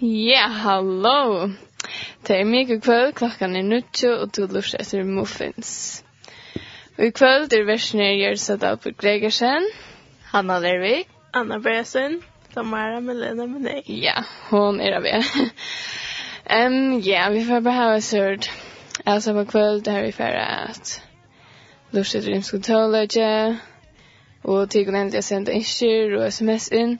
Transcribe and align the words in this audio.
Ja, 0.00 0.46
hallo! 0.48 1.50
Det 2.26 2.36
er 2.40 2.44
mye 2.44 2.80
kvöld, 2.80 3.12
klokkan 3.14 3.56
er 3.56 3.62
nutjo, 3.62 4.14
og 4.22 4.32
du 4.36 4.46
lurer 4.46 4.80
etter 4.80 5.04
muffins. 5.04 6.02
Og 7.00 7.06
i 7.06 7.10
kvöld 7.16 7.52
er 7.56 7.62
versjoner 7.64 8.10
Jørset 8.12 8.60
av 8.68 8.84
Gregersen, 9.00 9.64
Hanna 10.34 10.58
Lervik, 10.60 11.08
Anna 11.32 11.56
Bresen, 11.58 12.18
Tamara 12.52 13.00
Melena 13.00 13.46
Menej. 13.48 13.88
Ja, 13.88 14.20
hon 14.50 14.80
er 14.84 14.98
av 14.98 15.06
er. 15.08 15.24
um, 16.66 17.00
ja, 17.00 17.30
vi 17.32 17.40
får 17.48 17.60
bara 17.64 17.74
ha 17.78 17.94
oss 17.94 18.12
hørt. 18.12 18.50
Alltså 19.06 19.32
på 19.32 19.44
kvöld 19.48 19.88
er 19.88 20.02
vi 20.02 20.12
får 20.12 20.24
att 20.44 21.02
lusta 21.90 22.20
till 22.20 22.32
rimsk 22.32 22.50
kontrollöge 22.50 23.56
och 24.42 24.70
till 24.70 24.88
ordentliga 24.88 25.22
sende 25.22 25.52
inkyr 25.52 26.16
och 26.16 26.26
sms 26.26 26.68
in. 26.68 26.98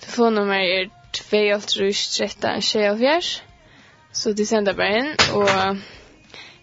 Telefonnummer 0.00 0.58
er 0.58 0.90
2-8-13-24 1.12 3.40
Så 4.12 4.32
det 4.32 4.46
sender 4.46 4.72
bare 4.72 4.98
inn, 4.98 5.16
og 5.34 5.48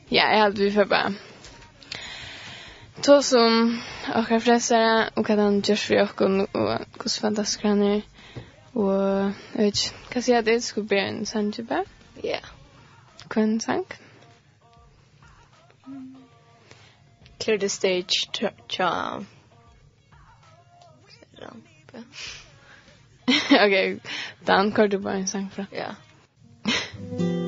ja, 0.09 0.27
jeg 0.27 0.41
hadde 0.41 0.63
vi 0.63 0.71
får 0.71 0.85
bare 0.85 1.13
to 3.01 3.21
som 3.21 3.79
akkurat 4.13 4.43
frelsare 4.43 5.09
og 5.15 5.25
hva 5.25 5.37
han 5.39 5.61
gjør 5.65 5.79
for 5.81 6.03
okkon 6.03 6.41
og 6.45 6.49
hvordan 6.53 7.19
fantastisk 7.21 7.65
han 7.65 7.81
er 7.81 8.01
og 8.73 9.33
jeg 9.55 9.65
vet 9.65 9.83
ikke, 9.83 9.97
hva 10.13 10.21
sier 10.21 10.35
jeg 10.35 10.41
at 10.41 10.45
det 10.45 10.63
skulle 10.63 10.87
bli 10.87 10.97
en 10.97 11.25
sang 11.25 11.53
til 11.53 11.65
type? 11.65 11.83
Ja. 12.23 12.39
Hva 13.29 13.43
en 13.43 13.59
sang? 13.59 13.85
Clear 17.39 17.57
the 17.57 17.69
stage, 17.69 18.29
tja... 18.69 18.89
Rampe. 21.41 22.03
ok, 23.65 24.09
Dan, 24.47 24.73
hva 24.73 24.83
er 24.83 24.87
du 24.87 24.99
bare 24.99 25.21
en 25.21 25.27
sang 25.27 25.51
fra? 25.51 25.65
Ja. 25.71 25.93
Yeah. 26.65 27.39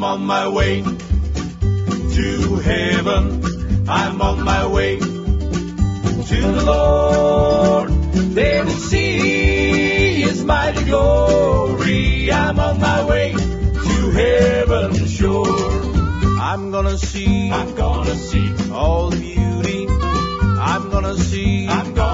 I'm 0.00 0.04
on 0.04 0.24
my 0.24 0.48
way 0.48 0.80
to 0.80 2.54
heaven. 2.56 3.86
I'm 3.86 4.22
on 4.22 4.42
my 4.42 4.66
way 4.66 4.98
to 4.98 5.04
the 5.04 6.62
Lord. 6.64 7.90
There 7.90 8.64
to 8.64 8.70
see 8.70 10.22
his 10.22 10.42
mighty 10.42 10.84
glory. 10.86 12.32
I'm 12.32 12.58
on 12.58 12.80
my 12.80 13.04
way 13.04 13.32
to 13.32 14.10
heaven 14.10 15.06
sure. 15.06 15.44
I'm 16.40 16.70
gonna 16.70 16.96
see. 16.96 17.50
I'm 17.50 17.74
gonna 17.74 18.14
see 18.14 18.54
all 18.72 19.10
the 19.10 19.20
beauty. 19.20 19.86
I'm 19.86 20.88
gonna 20.88 21.18
see. 21.18 21.68
I'm 21.68 21.92
gonna 21.92 22.09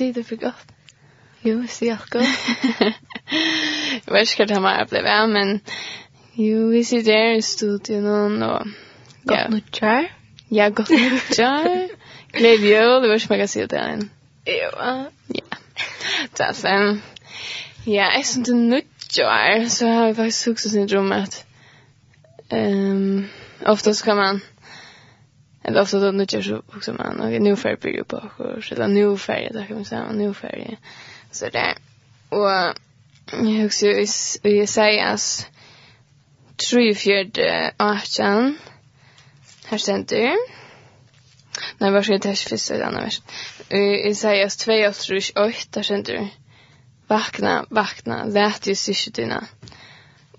si 0.00 0.12
det 0.12 0.26
for 0.26 0.36
godt. 0.36 0.66
Jo, 1.42 1.66
så 1.68 1.84
jag 1.84 2.00
ska. 2.00 2.18
jag 4.06 4.12
vet 4.12 4.36
hva 4.38 4.44
det 4.44 4.56
har 4.56 4.86
blitt 4.88 5.08
av, 5.08 5.28
men 5.28 5.60
jo, 6.34 6.68
vi 6.70 6.84
sitter 6.84 7.12
her 7.12 7.36
i 7.36 7.42
studiet 7.42 7.84
studion 7.86 8.42
och... 8.42 8.66
Gott 9.24 9.50
nu 9.50 9.60
tjär. 9.72 10.08
Ja, 10.48 10.68
godt 10.68 10.90
nu 10.90 11.18
tjär. 11.36 11.88
Glädje 12.32 12.68
jul, 12.68 13.02
det 13.02 13.08
var 13.08 13.14
ikke 13.14 13.34
jag 13.34 13.40
kan 13.40 13.48
säga 13.48 13.66
det 13.66 13.78
än. 13.78 14.10
Jo, 14.46 14.70
ja. 15.26 15.56
Så 16.34 16.44
sen, 16.52 17.02
ja, 17.86 18.10
jeg 18.16 18.26
synes 18.26 18.48
det 18.48 18.56
nu 18.56 18.80
tjär 19.08 19.68
så 19.68 19.86
har 19.86 20.08
vi 20.08 20.14
faktisk 20.14 20.46
hukset 20.46 20.72
sin 20.72 20.88
faktiskt 20.88 21.12
at... 21.12 21.46
Um, 22.52 23.28
Ofta 23.66 23.94
så 23.94 24.04
kan 24.04 24.16
man 24.16 24.40
Eller 25.70 25.80
alltså 25.80 26.00
då 26.00 26.10
nu 26.10 26.26
så 26.26 26.62
också 26.76 26.92
man 26.92 27.20
og 27.20 27.42
nu 27.42 27.56
färg 27.56 27.76
blir 27.76 28.02
på 28.02 28.16
och 28.16 28.40
eller 28.40 28.76
där 28.76 28.88
nu 28.88 29.18
färg 29.18 29.48
där 29.52 29.66
kan 29.66 29.76
man 29.76 29.84
säga 29.84 30.12
nu 30.12 30.34
färg. 30.34 30.78
Så 31.30 31.48
där. 31.48 31.74
Och 32.28 32.50
jag 33.30 33.66
också 33.66 33.86
jag 34.42 34.68
säger 34.68 35.12
as 35.12 35.46
tre 36.70 36.94
fjärde 36.94 37.74
archen. 37.76 38.58
Här 39.64 39.78
ständer. 39.78 40.36
Nej, 41.78 41.90
var 41.90 42.02
ska 42.02 42.18
det 42.18 42.28
här 42.28 42.34
första 42.34 42.76
i 42.76 42.82
andra 42.82 43.00
vers? 43.00 43.20
Jag 44.04 44.16
säger 44.16 44.46
as 44.46 44.56
två 44.56 44.72
och 44.72 44.94
tre 44.94 45.20
och 45.34 46.04
där. 46.04 46.28
Vakna, 47.06 47.66
vakna, 47.70 48.24
lät 48.24 48.66
ju 48.66 48.74
syskjutina. 48.74 49.46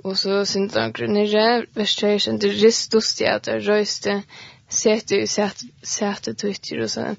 Och 0.03 0.17
så 0.17 0.45
synder 0.45 0.81
han 0.81 0.91
grunnere, 0.91 1.65
vers 1.73 1.95
3, 1.95 2.19
synder 2.19 2.49
ristus, 2.49 3.15
det 3.15 3.47
är 3.47 3.59
röjste, 3.59 4.21
sätter 4.71 5.15
ju 5.15 5.27
sätt 5.27 5.61
sätter 5.83 6.33
twitter 6.33 6.79
och 6.79 6.91
sen 6.91 7.15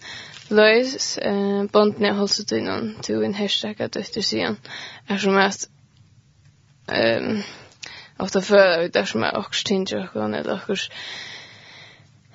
lös 0.49 1.19
eh 1.19 1.65
bondne 1.65 2.13
hålls 2.13 2.47
det 2.47 2.63
någon 2.63 2.97
till 3.03 3.23
en 3.23 3.35
hashtag 3.35 3.83
att 3.83 3.97
efter 3.97 4.23
sen 4.23 4.57
är 5.07 5.19
som 5.19 5.37
att 5.37 5.69
ehm 6.87 7.43
ofta 8.17 8.41
för 8.41 8.89
det 8.89 9.07
som 9.07 9.23
är 9.23 9.37
också 9.37 9.67
tinder 9.67 10.11
och 10.15 10.31
något 10.31 10.69
och 10.69 10.79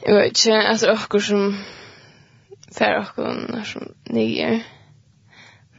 jag 0.02 0.16
vet 0.16 0.46
inte 0.46 0.68
alltså 0.68 0.92
och 0.92 1.24
som 1.24 1.64
för 2.72 2.94
och 3.00 3.68
som 3.68 3.94
nyer 4.04 4.64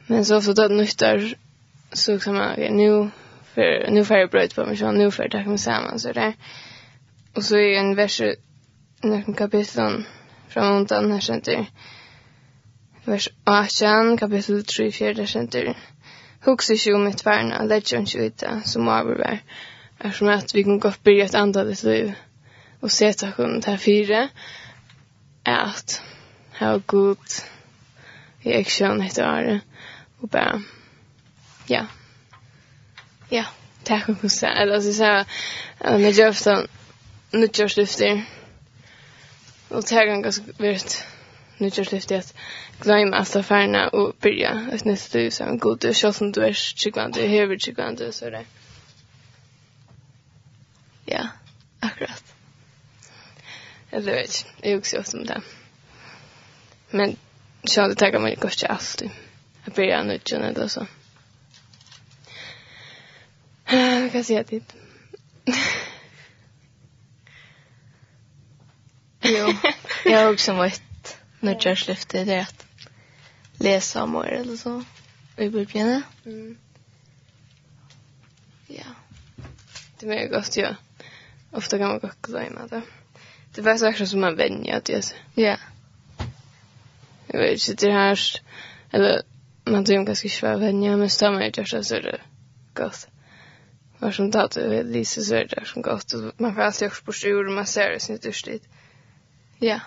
men 0.06 0.24
så 0.24 0.36
ofta 0.36 0.52
det 0.52 0.74
nyttar 0.74 1.34
så 1.92 2.18
kan 2.18 2.34
man 2.34 2.52
okej 2.52 2.70
nu 2.70 3.10
för 3.54 3.90
nu 3.90 4.04
får 4.04 4.16
jag 4.16 4.30
bröd 4.30 4.54
på 4.54 4.66
mig 4.66 4.76
så 4.76 4.92
nu 4.92 5.10
får 5.10 5.24
jag 5.24 5.32
tacka 5.32 5.48
mig 5.48 5.58
samman 5.58 6.00
så 6.00 6.12
där 6.12 6.34
och 7.34 7.44
så 7.44 7.56
är 7.56 7.78
en 7.78 7.94
vers 7.94 8.20
noen 9.02 9.34
kapitlen 9.34 10.06
fra 10.48 10.76
undan 10.76 11.12
her 11.12 11.20
senter. 11.20 11.66
Vers 13.06 13.28
18, 13.46 14.16
kapitel 14.18 14.64
3, 14.64 14.90
4 14.92 15.26
senter. 15.26 15.74
Hugsa 16.44 16.74
ikke 16.74 16.94
om 16.94 17.04
mitt 17.06 17.24
verna, 17.26 17.62
ledger 17.64 18.00
ikke 18.00 18.26
ut 18.26 18.40
det 18.40 18.54
som 18.66 18.88
avvær, 18.88 19.42
er 20.00 20.10
som 20.14 20.28
at 20.28 20.54
vi 20.54 20.62
kan 20.62 20.80
godt 20.80 21.02
byrja 21.04 21.24
et 21.24 21.34
andalig 21.34 21.82
liv. 21.84 22.12
Og 22.82 22.90
se 22.90 23.12
takk 23.12 23.36
til 23.64 23.78
fire, 23.78 24.28
er 25.46 25.58
at 25.58 26.02
her 26.58 26.78
god 26.78 27.42
i 28.44 28.52
aksjon 28.52 29.02
etter 29.02 29.26
året, 29.26 29.60
og 30.22 30.30
bare, 30.30 30.62
ja, 31.70 31.84
ja, 33.30 33.44
takk 33.84 34.08
om 34.08 34.14
hvordan, 34.14 34.56
eller 34.56 34.80
så 34.80 34.92
sier 34.94 35.14
jeg, 35.14 35.26
men 35.84 36.00
jeg 36.06 36.14
gjør 36.14 36.28
ofte, 36.28 36.56
nødgjørslyfter, 37.32 38.22
og 39.70 39.82
det 39.82 39.92
er 39.92 40.04
ganske 40.06 40.22
ganska 40.22 40.44
vart 40.58 41.04
nu 41.58 41.68
just 41.68 41.92
lyfte 41.92 42.18
att 42.18 42.34
glömma 42.80 43.16
att 43.16 43.36
affärerna 43.36 43.88
och 43.88 44.16
börja 44.20 44.68
ett 44.72 44.84
nytt 44.84 45.14
liv 45.14 45.30
så 45.30 45.44
en 45.44 45.58
god 45.58 45.78
du 45.80 45.94
kör 45.94 46.12
som 46.12 46.32
du 46.32 46.40
är 46.40 46.52
chikland 46.52 47.14
du 47.14 47.26
hör 47.26 47.58
chikland 47.58 48.02
så 48.10 48.30
där. 48.30 48.46
Ja, 51.04 51.28
akkurat. 51.80 52.34
Eller 53.90 54.12
vet, 54.12 54.46
jag 54.62 54.72
är 54.72 54.78
också 54.78 55.02
om 55.14 55.26
det. 55.26 55.40
Men 56.90 57.16
så 57.64 57.88
det 57.88 57.94
tar 57.94 58.18
man 58.18 58.30
ju 58.30 58.36
kanske 58.36 58.66
alltid. 58.66 59.10
Jag 59.64 59.74
börjar 59.74 60.04
nu 60.04 60.18
ju 60.26 60.38
när 60.38 60.52
det 60.52 60.68
så. 60.68 60.86
Jag 63.70 64.12
kan 64.12 64.24
säga 64.24 64.44
det. 64.48 64.62
Jo. 69.28 69.54
Jag 70.04 70.18
har 70.18 70.32
också 70.32 70.52
varit 70.52 71.18
när 71.40 71.58
jag 71.60 71.78
släppte 71.78 72.24
det 72.24 72.40
att 72.40 72.66
läsa 73.58 74.02
om 74.02 74.12
det 74.12 74.28
eller 74.28 74.56
så. 74.56 74.84
I 75.36 75.48
Bibeln. 75.48 76.02
Mm. 76.26 76.58
Ja. 78.66 78.84
Det 79.98 80.06
är 80.06 80.10
mycket 80.10 80.32
gott, 80.32 80.56
ja. 80.56 80.74
Ofta 81.50 81.78
kan 81.78 81.88
man 81.88 81.98
gott 81.98 82.22
glömma 82.22 82.66
det. 82.66 82.82
Det 83.54 83.62
var 83.62 83.76
saker 83.76 84.06
som 84.06 84.20
man 84.20 84.36
vänjer 84.36 84.80
till 84.80 85.02
sig. 85.02 85.18
Ja. 85.34 85.56
Jag 87.26 87.38
vet 87.38 87.68
inte, 87.68 87.86
det 87.86 87.92
här... 87.92 88.20
Eller, 88.90 89.22
man 89.64 89.84
tror 89.84 90.04
ganska 90.04 90.28
inte 90.28 90.46
vad 90.46 90.60
vänjer, 90.60 90.96
men 90.96 91.10
stämmer 91.10 91.42
i 91.42 91.50
det 91.50 91.84
så 91.84 91.94
är 91.94 92.02
det 92.02 92.20
gott. 92.74 93.08
Var 93.98 94.12
som 94.12 94.32
tatt, 94.32 94.50
det 94.50 94.78
är 94.78 94.84
lite 94.84 95.24
så 95.24 95.34
är 95.34 95.44
det 95.44 95.64
som 95.66 95.82
gott. 95.82 96.14
Man 96.38 96.54
får 96.54 96.62
alltid 96.62 96.88
också 96.88 97.04
på 97.04 97.12
sig 97.12 97.34
och 97.34 97.52
man 97.52 97.66
ser 97.66 97.90
det 97.90 98.00
sin 98.00 98.16
dyrstigt. 98.16 98.64
Mm. 98.64 98.78
Ja. 99.60 99.80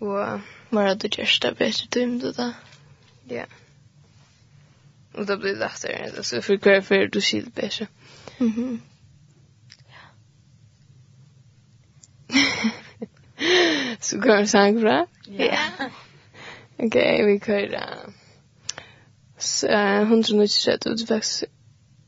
Og 0.00 0.40
mer 0.70 0.90
at 0.90 1.02
du 1.02 1.08
gjørst 1.08 1.42
det 1.42 1.56
bedre 1.58 1.86
dømt 1.94 2.22
du 2.22 2.32
da. 2.32 2.52
Ja. 3.30 3.44
Og 5.14 5.28
da 5.28 5.36
blir 5.36 5.50
det 5.50 5.58
lettere, 5.58 5.92
altså, 6.16 6.40
for 6.40 6.56
hver 6.56 6.80
før 6.80 7.06
du 7.06 7.20
sier 7.20 7.42
det 7.44 7.54
bedre. 7.54 7.86
Mhm. 8.38 8.80
Så 14.00 14.18
går 14.18 14.36
det 14.36 14.50
sang 14.50 14.80
bra? 14.80 15.06
Ja. 15.26 15.58
Ok, 16.78 16.94
vi 17.26 17.38
kører 17.38 18.06
uh, 19.64 20.00
193 20.02 20.86
utvex 20.86 21.44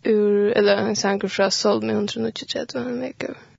ur, 0.07 0.53
eller 0.57 0.87
en 0.87 0.97
sang 0.97 1.31
fra 1.31 1.51
Solmi 1.51 1.93
193 1.93 2.75
en 2.75 3.01
vekk 3.01 3.25
over. 3.29 3.52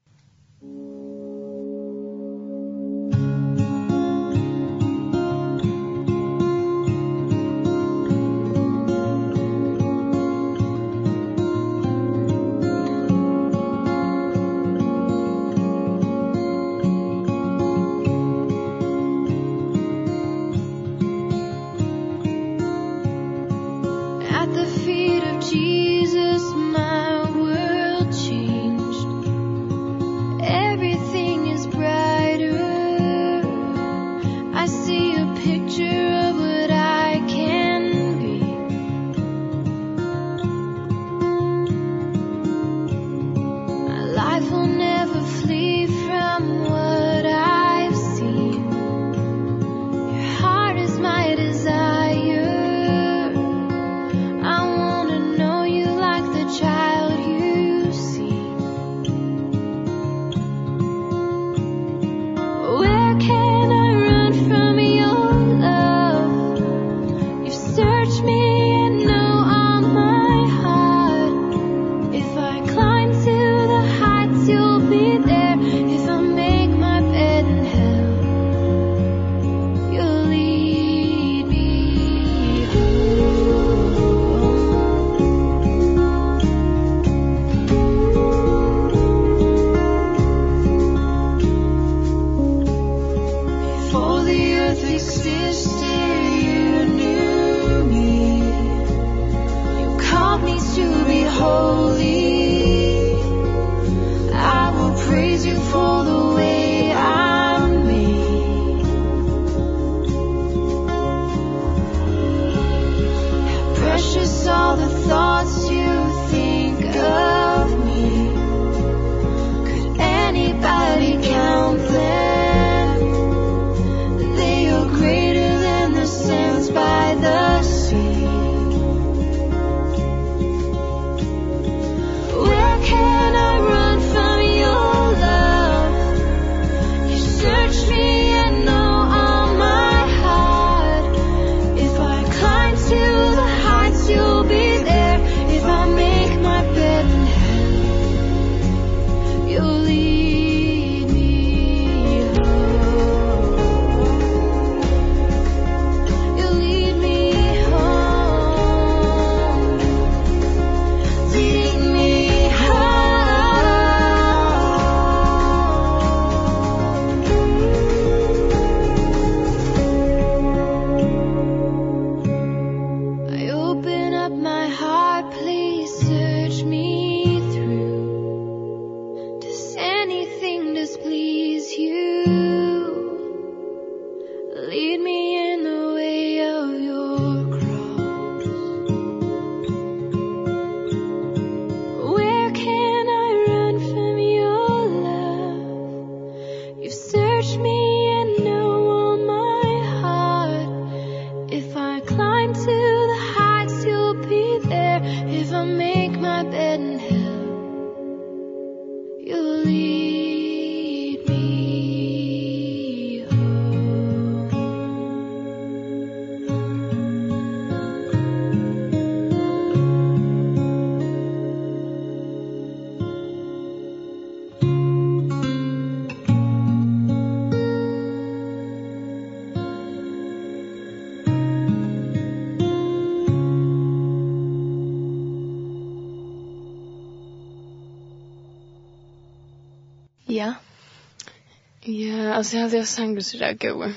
Alltså 242.43 242.55
jag 242.55 242.63
hade 242.63 242.77
jag 242.77 242.87
sanger 242.87 243.21
så 243.21 243.37
där 243.37 243.53
gå. 243.53 243.91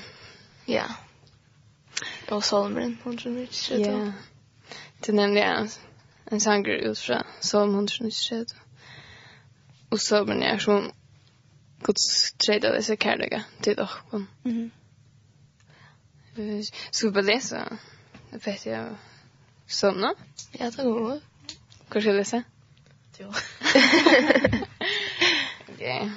Ja. 0.65 0.83
Og 2.29 2.43
Solomon 2.43 2.97
hun 3.03 3.17
tror 3.17 3.37
ikke 3.37 3.53
så 3.53 3.73
Ja. 3.73 4.11
Det 5.05 5.11
nämnde 5.11 5.39
jag 5.39 5.69
en 6.31 6.39
sanger 6.39 6.69
ut 6.69 6.99
från 6.99 7.23
Solomon 7.39 7.75
hon 7.75 7.87
tror 7.87 8.05
inte 8.05 8.17
så. 8.17 8.45
Och 9.89 10.01
så 10.01 10.25
men 10.25 10.41
jag 10.41 10.61
som 10.61 10.91
Guds 11.83 12.33
tredje 12.33 12.71
dessa 12.71 12.95
kärleka 12.95 13.43
till 13.61 13.75
dock. 13.75 14.13
Mhm. 14.43 14.71
Ska 16.91 17.09
vi 17.09 17.21
läsa? 17.21 17.77
Jag 18.31 18.39
vet 18.45 18.65
jag. 18.65 18.95
Såna? 19.67 20.13
Ja, 20.51 20.71
det 20.71 20.83
går. 20.83 21.19
Kanske 21.89 22.13
läsa? 22.13 22.43
Jo. 23.19 23.27
Okej. 25.69 26.11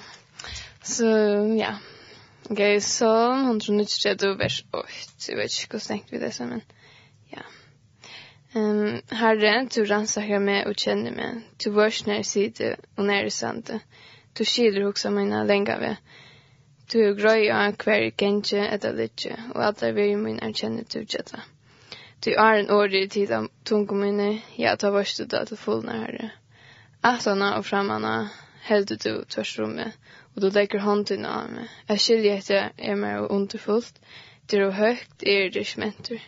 Så 0.83 1.05
ja, 1.61 1.77
Ok, 2.51 2.81
Salm 2.81 3.45
193 3.47 4.39
vers 4.39 4.65
8. 4.73 5.29
Jeg 5.29 5.37
vet 5.39 5.53
ikke 5.55 5.77
hvordan 5.77 5.87
tenkte 5.87 6.11
vi 6.17 6.19
det 6.19 6.35
så, 6.35 6.45
men 6.45 6.63
Ja. 7.33 7.45
Um, 8.55 9.03
Herre, 9.11 9.69
du 9.75 9.85
rannsaker 9.87 10.43
meg 10.43 10.67
og 10.67 10.75
kjenner 10.75 11.15
meg. 11.15 11.45
Du 11.65 11.71
vørs 11.71 12.01
nær 12.07 12.23
side 12.27 12.73
og 12.97 13.05
nær 13.07 13.29
sande. 13.29 13.79
Du 14.39 14.43
skiler 14.45 14.83
hoksa 14.89 15.11
mine 15.15 15.45
lenge 15.47 15.79
ved. 15.79 15.97
Du 16.93 16.99
er 16.99 17.15
grøy 17.15 17.47
av 17.55 17.79
hver 17.85 18.11
gentje 18.19 18.67
etter 18.67 18.99
litt, 18.99 19.29
og 19.55 19.63
at 19.69 19.79
det 19.85 19.95
vil 19.95 20.19
min 20.19 20.43
erkjenne 20.43 20.83
du 20.83 21.05
kjetta. 21.05 21.45
Du 22.25 22.33
er 22.33 22.59
en 22.59 22.71
årig 22.71 23.11
tid 23.11 23.31
av 23.31 23.47
tunge 23.65 23.95
mine, 23.95 24.41
ja, 24.59 24.75
ta 24.75 24.91
vørs 24.91 25.15
du 25.17 25.25
da 25.25 25.45
til 25.47 25.57
fullne, 25.57 26.03
Herre. 26.03 26.33
Atana 27.03 27.55
og 27.59 27.65
framana 27.65 28.17
heldur 28.67 28.99
du 28.99 29.25
tvers 29.31 29.55
rommet, 29.59 29.95
og 30.37 30.43
du 30.43 30.49
legger 30.55 30.85
hånden 30.85 31.25
av 31.27 31.49
meg. 31.53 31.71
Jeg 31.89 32.01
skiljer 32.01 32.43
at 32.43 32.51
jeg 32.51 32.91
er 32.91 32.99
mer 32.99 33.27
underfullt. 33.31 33.97
Det 34.51 34.59
er 34.59 34.71
høyt, 34.71 35.25
er 35.27 35.51
det 35.51 35.65
ikke 35.65 35.81
mentor. 35.81 36.23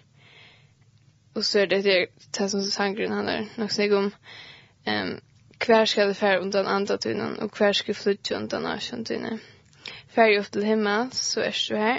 Og 1.35 1.45
så 1.45 1.61
er 1.61 1.67
det 1.67 1.85
det, 1.85 1.99
det 2.39 2.51
som 2.51 2.63
sangren 2.63 3.13
handler 3.13 3.47
nok 3.59 3.71
snakk 3.73 3.93
om 3.97 4.11
um, 4.87 5.13
hver 5.67 5.85
skal 5.85 6.09
det 6.09 6.17
fære 6.17 6.41
undan 6.43 6.67
andre 6.67 6.99
tunnen, 6.99 7.41
og 7.41 7.51
hver 7.59 7.73
skal 7.73 7.95
flytte 7.95 8.37
undan 8.37 8.67
asjon 8.67 9.05
tunnen. 9.05 9.41
Fære 10.09 10.41
opp 10.41 10.51
til 10.53 10.65
himmel, 10.65 11.13
så 11.13 11.41
er 11.41 11.57
du 11.69 11.77
her, 11.77 11.99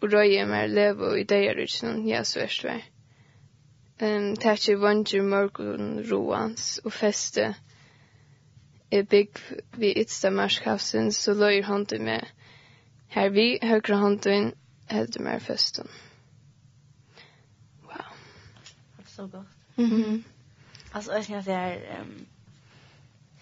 og 0.00 0.12
røye 0.12 0.46
mer 0.46 0.66
leve 0.66 1.08
og 1.08 1.20
ideer 1.20 1.62
utenom, 1.62 2.06
ja, 2.06 2.22
så 2.24 2.40
er 2.40 2.58
du 2.62 2.68
her. 2.68 2.84
Um, 4.02 4.36
Tætje 4.36 4.80
vandrer 4.80 5.22
mørkeren 5.22 6.04
roans, 6.12 6.80
og 6.84 6.92
feste 6.92 7.54
er 8.90 9.02
bygg 9.02 9.38
vi 9.78 9.92
ytsta 9.96 10.30
marskapsen, 10.30 11.12
så 11.12 11.34
løyer 11.34 11.66
hånden 11.66 12.04
med. 12.04 12.20
Her 13.08 13.28
vi 13.28 13.58
høyre 13.62 13.96
hånden 13.96 14.52
heldur 14.90 15.22
mer 15.22 15.38
festen. 15.38 15.86
Wow. 17.84 18.10
Det 18.96 19.04
er 19.04 19.10
så 19.14 19.26
godt. 19.26 19.56
Mhm. 19.76 19.96
Mm 19.96 20.24
altså, 20.94 21.12
jeg 21.12 21.24
synes 21.24 21.38
at 21.38 21.46
det 21.46 21.54
er... 21.54 22.00
Um, 22.00 22.26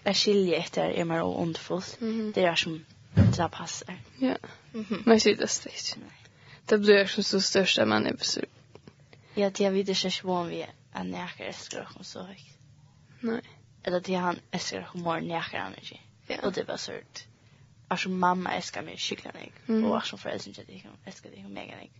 jeg 0.05 0.15
skiljer 0.15 0.61
etter 0.63 0.83
er 0.83 1.03
mer 1.03 1.21
og 1.21 1.39
ondfullt. 1.39 1.97
Mm 2.01 2.19
-hmm. 2.19 2.33
Det 2.33 2.43
er 2.43 2.55
som 2.55 2.85
det 3.15 3.51
passer. 3.51 3.93
Ja. 4.21 4.35
Mm. 4.73 4.85
Men 4.89 5.11
jeg 5.11 5.21
sier 5.21 5.35
det 5.35 5.49
slik. 5.49 5.97
Det 6.69 6.79
blir 6.79 7.05
som 7.05 7.23
så 7.23 7.39
største 7.39 7.85
man 7.85 8.07
er 8.07 8.13
besøk. 8.13 8.49
Ja, 9.37 9.49
det 9.49 9.65
er 9.65 9.69
videre 9.69 10.07
ikke 10.07 10.27
vann 10.27 10.49
vi 10.49 10.61
er 10.95 11.03
nækker 11.03 11.47
elsker 11.47 11.77
dere 11.77 12.03
så 12.03 12.23
høyt. 12.23 12.57
Nei 13.21 13.41
eller 13.83 13.99
det 13.99 14.15
han 14.15 14.39
älskar 14.51 14.89
humor 14.93 15.21
när 15.21 15.35
jag 15.35 15.43
kan 15.43 15.75
inte. 15.75 15.99
Ja. 16.27 16.35
Och 16.43 16.53
det 16.53 16.63
var 16.63 16.77
surt. 16.77 17.25
Alltså 17.87 18.09
mamma 18.09 18.51
älskar 18.51 18.81
mig 18.81 18.97
skickligt 18.97 19.33
mig 19.33 19.51
mm. 19.67 19.85
och 19.85 19.95
alltså 19.95 20.17
för 20.17 20.47
inte 20.47 20.61
jag 20.61 20.67
dig. 20.67 20.87
älskar 21.05 21.29
dig 21.29 21.43
mega 21.43 21.75
nig. 21.75 21.91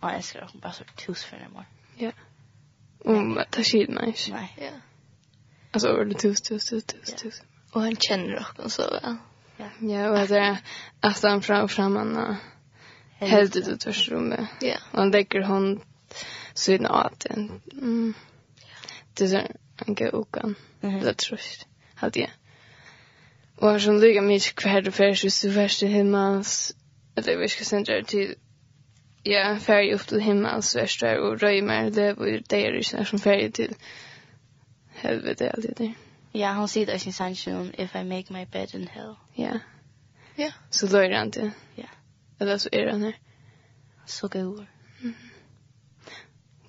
Och 0.00 0.08
han 0.08 0.16
älskar 0.16 0.48
hon 0.52 0.60
bara 0.60 0.72
så 0.72 0.84
tus 0.84 1.24
för 1.24 1.36
humor. 1.36 1.64
Ja. 1.96 2.12
Och 2.98 3.14
det 3.50 3.58
är 3.58 3.62
shit 3.62 3.88
nice. 3.88 4.32
Nej. 4.32 4.56
Ja. 4.60 4.70
Alltså 5.72 5.88
över 5.88 6.14
tus 6.14 6.40
tus 6.40 6.64
tus 6.64 6.84
tus 6.84 7.14
tus. 7.14 7.42
Och 7.72 7.80
han 7.80 7.96
känner 7.96 8.38
också 8.38 8.70
så 8.70 8.82
väl. 8.90 9.16
Ja. 9.56 9.66
Ja, 9.80 10.10
och 10.10 10.28
det 10.28 10.38
är 10.38 10.58
att 11.00 11.22
han 11.22 11.42
fram 11.42 11.68
framanna 11.68 12.36
helt 13.18 13.56
ut 13.56 13.86
ur 13.86 14.10
rummet. 14.10 14.48
Ja. 14.60 14.76
Och 14.92 14.98
han 14.98 15.10
lägger 15.10 15.42
hon 15.42 15.80
sin 16.54 16.86
åt. 16.86 17.26
Mm. 17.72 18.14
Det 19.14 19.24
är 19.24 19.56
en 19.88 19.94
god 19.94 20.14
ukan. 20.14 20.56
Det 20.82 21.04
var 21.04 21.12
trøst, 21.12 21.66
hadde 21.94 22.20
jeg. 22.20 22.30
Og 23.60 23.70
har 23.70 23.82
sånn 23.84 24.00
lykka 24.00 24.22
mye 24.24 24.52
hver 24.62 24.86
og 24.88 24.94
fyrst, 24.96 25.24
hvis 25.26 25.40
du 25.44 25.50
fyrst 25.52 25.82
til 25.82 25.92
himmels, 25.92 26.72
eller 27.16 27.40
vi 27.40 27.48
skal 27.48 27.66
sende 27.66 28.02
til, 28.08 28.34
ja, 29.26 29.56
ferie 29.60 29.94
opp 29.94 30.06
til 30.08 30.22
himmels, 30.24 30.74
verst 30.76 31.04
der, 31.04 31.20
og 31.20 31.42
røymer, 31.42 31.90
det 31.90 32.14
var 32.18 32.38
det 32.50 32.60
er 32.60 32.78
ikke 32.78 33.04
som 33.04 33.20
ferie 33.20 33.50
til 33.50 33.76
helvete, 35.02 35.50
alt 35.56 35.66
det 35.68 35.78
der. 35.78 35.92
Ja, 36.34 36.54
hon 36.54 36.68
sier 36.68 36.86
det 36.86 36.94
i 36.94 37.04
sin 37.04 37.12
sannsjonen, 37.12 37.74
if 37.78 37.94
I 37.94 38.02
make 38.02 38.32
my 38.32 38.44
bed 38.52 38.74
in 38.74 38.88
hell. 38.88 39.16
Ja. 39.38 39.58
Ja. 40.38 40.52
Så 40.70 40.88
løyre 40.92 41.18
han 41.18 41.32
til. 41.32 41.52
Ja. 41.76 41.90
Eller 42.40 42.56
så 42.56 42.68
er 42.72 42.90
han 42.90 43.02
her. 43.02 43.12
Så 44.06 44.28
god. 44.28 44.64
Mm. 45.02 45.14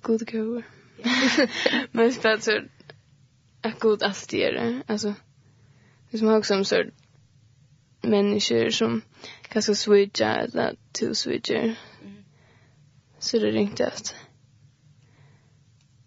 God 0.02 0.18
god. 0.32 0.62
Men 1.92 2.10
det 2.10 2.24
är 2.24 2.38
så 2.38 2.62
akkurat 3.62 4.02
allt 4.02 4.28
det 4.28 4.44
är. 4.44 4.82
Alltså, 4.86 5.14
det 6.10 6.18
som 6.18 6.28
har 6.28 6.38
också 6.38 6.54
en 6.54 6.64
så 6.64 6.84
människor 8.02 8.70
som 8.70 9.02
kanske 9.42 9.74
switcha 9.74 10.36
eller 10.36 10.76
to 10.92 11.14
switcher. 11.14 11.76
Mm. 12.02 12.24
Så 13.18 13.38
det 13.38 13.48
är 13.48 13.56
inte 13.56 13.86
att 13.86 14.14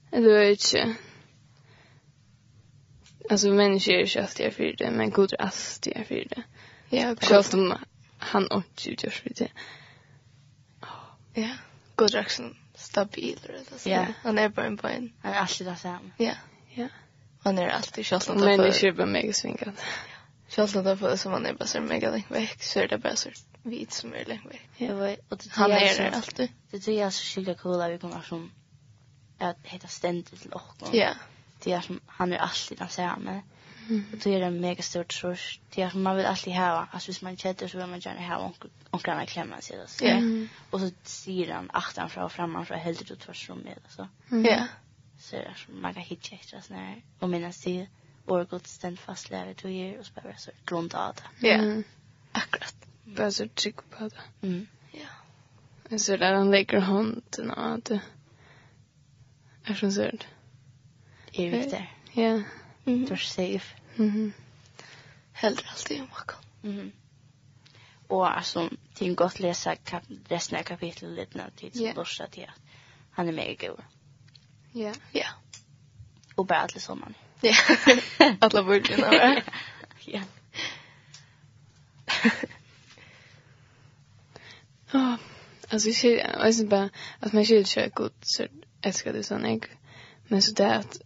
det 0.10 0.22
vet 0.22 0.74
inte 0.74 0.96
alltså 3.30 3.48
människor 3.48 3.94
är 3.94 4.02
inte 4.02 4.22
alltid 4.22 4.54
för 4.54 4.76
det 4.78 4.92
men 4.92 5.10
god 5.10 5.34
är 5.34 5.42
alltid 5.42 6.08
för 6.08 6.26
det. 6.30 6.44
Ja, 6.90 7.16
själv 7.22 7.44
om 7.54 7.78
han 8.18 8.48
inte 8.52 8.90
gör 8.90 9.12
för 9.12 9.32
det. 9.36 9.52
Ja, 11.34 11.50
god 11.96 12.16
är 12.16 12.22
också 12.22 12.44
stabil. 12.76 13.40
Ja, 13.84 14.06
han 14.24 14.38
är 14.38 14.50
bara 14.50 14.66
en 14.66 14.78
poäng. 14.78 15.14
Han 15.22 15.34
är 15.34 15.38
alltid 15.38 15.68
det 15.68 15.76
samma. 15.76 16.12
Ja, 16.18 16.34
ja. 16.74 16.88
Man 17.46 17.58
är 17.58 17.70
alltid 17.70 18.06
själv 18.06 18.22
att 18.22 18.40
Men 18.40 18.58
det 18.58 18.92
bara 18.94 19.06
mega 19.06 19.34
svingat. 19.34 19.84
Själv 20.50 20.88
att 20.88 21.00
det 21.00 21.18
som 21.18 21.32
man 21.32 21.46
är 21.46 21.54
bara 21.54 21.66
så 21.66 21.82
mega 21.82 22.12
länge 22.12 22.26
väck 22.30 22.64
så 22.64 22.80
är 22.80 22.88
det 22.88 22.98
bara 22.98 23.16
så 23.16 23.30
vit 23.64 23.92
som 23.92 24.14
är 24.14 24.26
längre 24.26 24.48
väck. 24.50 24.70
Jag 24.78 24.96
var- 24.96 25.18
och 25.30 25.38
det 25.38 25.52
han 25.52 25.72
är 25.72 25.98
det 25.98 26.16
alltid. 26.16 26.50
Det 26.72 26.80
tror 26.80 26.98
jag 26.98 27.14
så 27.14 27.24
sjukt 27.42 27.62
cool 27.62 27.82
att 27.82 27.92
vi 27.92 27.98
kommer 27.98 28.22
som 28.22 28.52
att 29.40 29.58
heta 29.64 29.88
ständigt 29.88 30.42
till 30.42 30.52
och. 30.52 30.90
Ja. 30.92 31.10
Det 31.64 31.72
är 31.72 31.82
som 31.82 32.00
han 32.08 32.34
är 32.34 32.38
alltid 32.38 32.78
den 32.78 32.90
samma. 32.90 33.42
Och 34.12 34.18
det 34.24 34.34
är 34.36 34.42
en 34.42 34.62
mega 34.62 34.84
stor 34.84 35.04
trus. 35.04 35.60
Det 35.76 35.82
är 35.82 35.90
som 35.90 36.04
man 36.04 36.16
vill 36.16 36.26
alltid 36.26 36.54
ha. 36.54 36.88
Alltså 36.92 37.08
hvis 37.08 37.22
man 37.22 37.38
känner 37.38 37.68
så 37.68 37.78
vill 37.78 37.88
man 37.88 38.00
gärna 38.00 38.36
ha 38.36 38.54
onkarna 38.92 39.26
klämma 39.26 39.62
sig. 39.62 39.86
Ja. 40.02 40.22
Och 40.70 40.80
så 40.80 40.92
säger 41.04 41.54
han 41.54 41.70
att 41.74 42.12
fram 42.12 42.26
och 42.26 42.32
framman 42.32 42.66
så 42.66 42.74
helt 42.74 43.12
ut 43.12 43.20
tvärsom 43.20 43.58
med. 43.58 43.80
Ja. 43.98 44.08
Ja 44.30 44.68
så 45.26 45.36
är 45.36 45.40
det 45.40 45.56
som 45.56 45.82
man 45.82 45.94
kan 45.94 46.04
hitta 46.04 46.36
efter 46.36 46.62
sådana 46.62 46.86
här. 46.86 47.04
Och 47.20 47.30
mina 47.30 47.52
se 47.52 47.88
vår 48.26 48.46
god 48.46 48.68
ständ 48.68 49.00
fast 49.00 49.30
lära 49.30 49.54
tog 49.54 49.72
er 49.72 50.00
och 50.00 50.06
så 50.06 50.14
bara 50.14 50.38
så 50.38 50.52
grunda 50.66 51.08
av 51.08 51.16
det. 51.16 51.48
Ja, 51.48 51.84
akkurat. 52.32 52.76
Bara 53.04 53.32
så 53.32 53.48
trygg 53.48 53.76
på 53.90 54.10
det. 54.10 54.48
Mm, 54.48 54.68
ja. 54.92 55.98
Så 55.98 56.18
där 56.18 56.34
han 56.34 56.52
lägger 56.52 56.80
handen 56.80 57.52
av 57.52 57.80
det. 57.82 58.00
Är 59.64 59.74
som 59.74 59.92
sådär. 59.92 60.28
Är 61.32 61.50
vi 61.50 61.70
där? 61.70 61.94
Ja. 62.14 62.44
Du 62.84 63.14
är 63.14 63.16
safe. 63.16 63.76
Mhm. 63.96 64.34
Hellre 65.34 65.64
alltid 65.72 66.02
om 66.02 66.08
bakom. 66.08 66.42
Mhm. 66.62 66.92
Och 68.08 68.38
alltså, 68.38 68.70
det 68.98 69.08
är 69.08 69.14
gott 69.14 69.40
läsa 69.40 69.76
resten 70.28 70.60
av 70.60 70.64
kapitlet 70.64 71.12
lite 71.12 71.38
när 71.38 71.50
tid 71.50 71.74
som 71.74 71.82
yeah. 71.82 72.30
till 72.32 72.44
att 72.44 72.62
han 73.12 73.28
är 73.28 73.32
mega 73.32 73.52
i 73.52 73.68
god. 73.68 73.82
Ja. 74.76 74.94
Ja. 75.12 75.28
Och 76.36 76.46
bara 76.46 76.60
alla 76.60 76.80
sommaren. 76.80 77.14
Ja. 77.42 77.56
alla 78.40 78.62
vården. 78.62 79.00
Ja. 80.06 80.22
Ja. 84.92 85.18
Alltså 85.70 85.90
jag 85.90 85.96
ser, 85.96 86.18
jag 86.18 86.56
ser 86.56 86.66
bara 86.66 86.90
att 87.20 87.34
man 87.34 87.46
ser 87.46 87.58
inte 87.58 87.92
god 87.94 88.12
så 88.22 88.46
älskar 88.82 89.14
det 89.14 89.24
sån 89.24 89.46
jag. 89.46 89.66
Men 90.28 90.42
så 90.42 90.54
där 90.54 90.74
att 90.74 91.02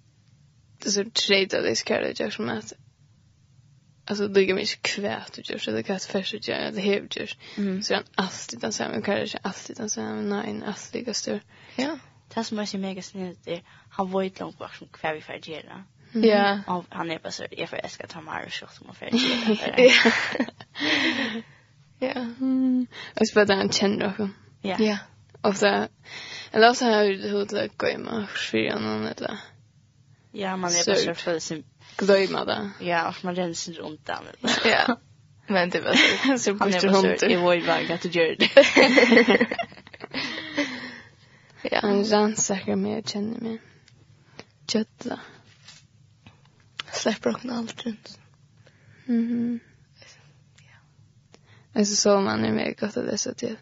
det 0.83 0.91
så 0.91 1.03
trejt 1.03 1.53
att 1.53 1.63
det 1.63 1.75
ska 1.75 1.99
det 1.99 2.19
jag 2.19 2.33
som 2.33 2.49
att 2.49 2.73
alltså 4.05 4.27
det 4.27 4.45
går 4.45 4.55
mycket 4.55 4.81
kvärt 4.81 5.37
och 5.37 5.49
gör 5.49 5.57
så 5.57 5.71
det 5.71 5.83
kan 5.83 5.99
färs 5.99 6.33
och 6.33 6.47
gör 6.47 6.71
det 6.71 6.81
hävdjur. 6.81 7.37
Så 7.81 7.93
han 7.93 8.03
alltid 8.15 8.59
den 8.59 8.73
samma 8.73 9.01
kanske 9.01 9.39
alltid 9.41 9.77
den 9.77 9.89
samma 9.89 10.21
nej 10.21 10.61
alltid 10.65 11.05
gastor. 11.05 11.39
Ja 11.75 11.99
det 12.35 12.43
som 12.43 12.59
är 12.59 12.65
så 12.65 12.77
mega 12.77 13.01
snitt 13.01 13.47
är 13.47 13.63
han 13.89 14.11
var 14.11 14.21
ju 14.21 14.31
långt 14.39 14.57
bort 14.57 14.75
som 14.75 14.87
kvar 14.87 15.13
vi 15.13 15.21
för 15.21 15.39
det. 15.43 15.63
Ja. 16.27 16.59
Och 16.67 16.85
han 16.89 17.11
är 17.11 17.19
bara 17.19 17.31
så 17.31 17.45
jag 17.51 17.69
får 17.69 17.87
ska 17.87 18.07
ta 18.07 18.21
mer 18.21 18.45
och 18.45 18.53
så 18.53 18.67
som 18.67 18.95
för 18.95 19.09
det. 19.11 19.91
Ja. 21.99 22.25
Och 23.19 23.27
så 23.27 23.45
bara 23.45 23.55
han 23.55 23.71
känner 23.71 24.09
också. 24.09 24.29
Ja. 24.61 24.75
Ja. 24.79 24.97
Och 25.41 25.55
så 25.55 25.87
eller 26.51 26.73
så 26.73 26.85
har 26.85 27.03
du 27.03 27.29
hur 27.29 27.45
det 27.45 27.69
går 27.77 27.97
med 27.97 28.29
fyra 28.51 28.79
någon 28.79 29.07
eller. 29.07 29.39
Ja, 30.31 30.57
man 30.57 30.71
är 30.71 30.85
bara 30.85 30.95
så 30.95 31.15
för 31.15 31.39
sin 31.39 31.63
glömma 31.97 32.45
det. 32.45 32.69
Ja, 32.79 33.09
och 33.09 33.25
man 33.25 33.35
rensar 33.35 33.73
runt 33.73 34.05
den. 34.05 34.23
Ja. 34.65 34.97
Men 35.47 35.69
det 35.69 35.81
var 35.81 35.93
så. 35.93 36.37
Så 36.37 36.53
blir 36.53 36.59
bara 36.59 37.17
så, 37.17 37.25
Jag 37.25 37.39
var 37.39 37.53
ju 37.53 37.65
bara 37.65 37.93
att 37.93 38.01
du 38.01 38.09
gör 38.09 38.35
det. 38.39 39.47
Ja. 41.81 41.87
han 41.87 42.03
rannsaker 42.03 42.75
meg 42.75 42.97
og 42.99 43.11
kjenner 43.13 43.43
meg. 43.43 43.59
Kjøtta. 44.67 45.19
Slipper 46.91 47.35
åkne 47.35 47.57
alt 47.57 47.85
rundt. 47.85 48.15
Mhm. 49.05 49.17
Mm 49.17 49.59
Alltså 51.73 51.95
så 51.95 52.21
man 52.21 52.45
är 52.45 52.51
mer 52.51 52.73
gott 52.79 52.97
att 52.97 53.19
så 53.19 53.33
till. 53.33 53.57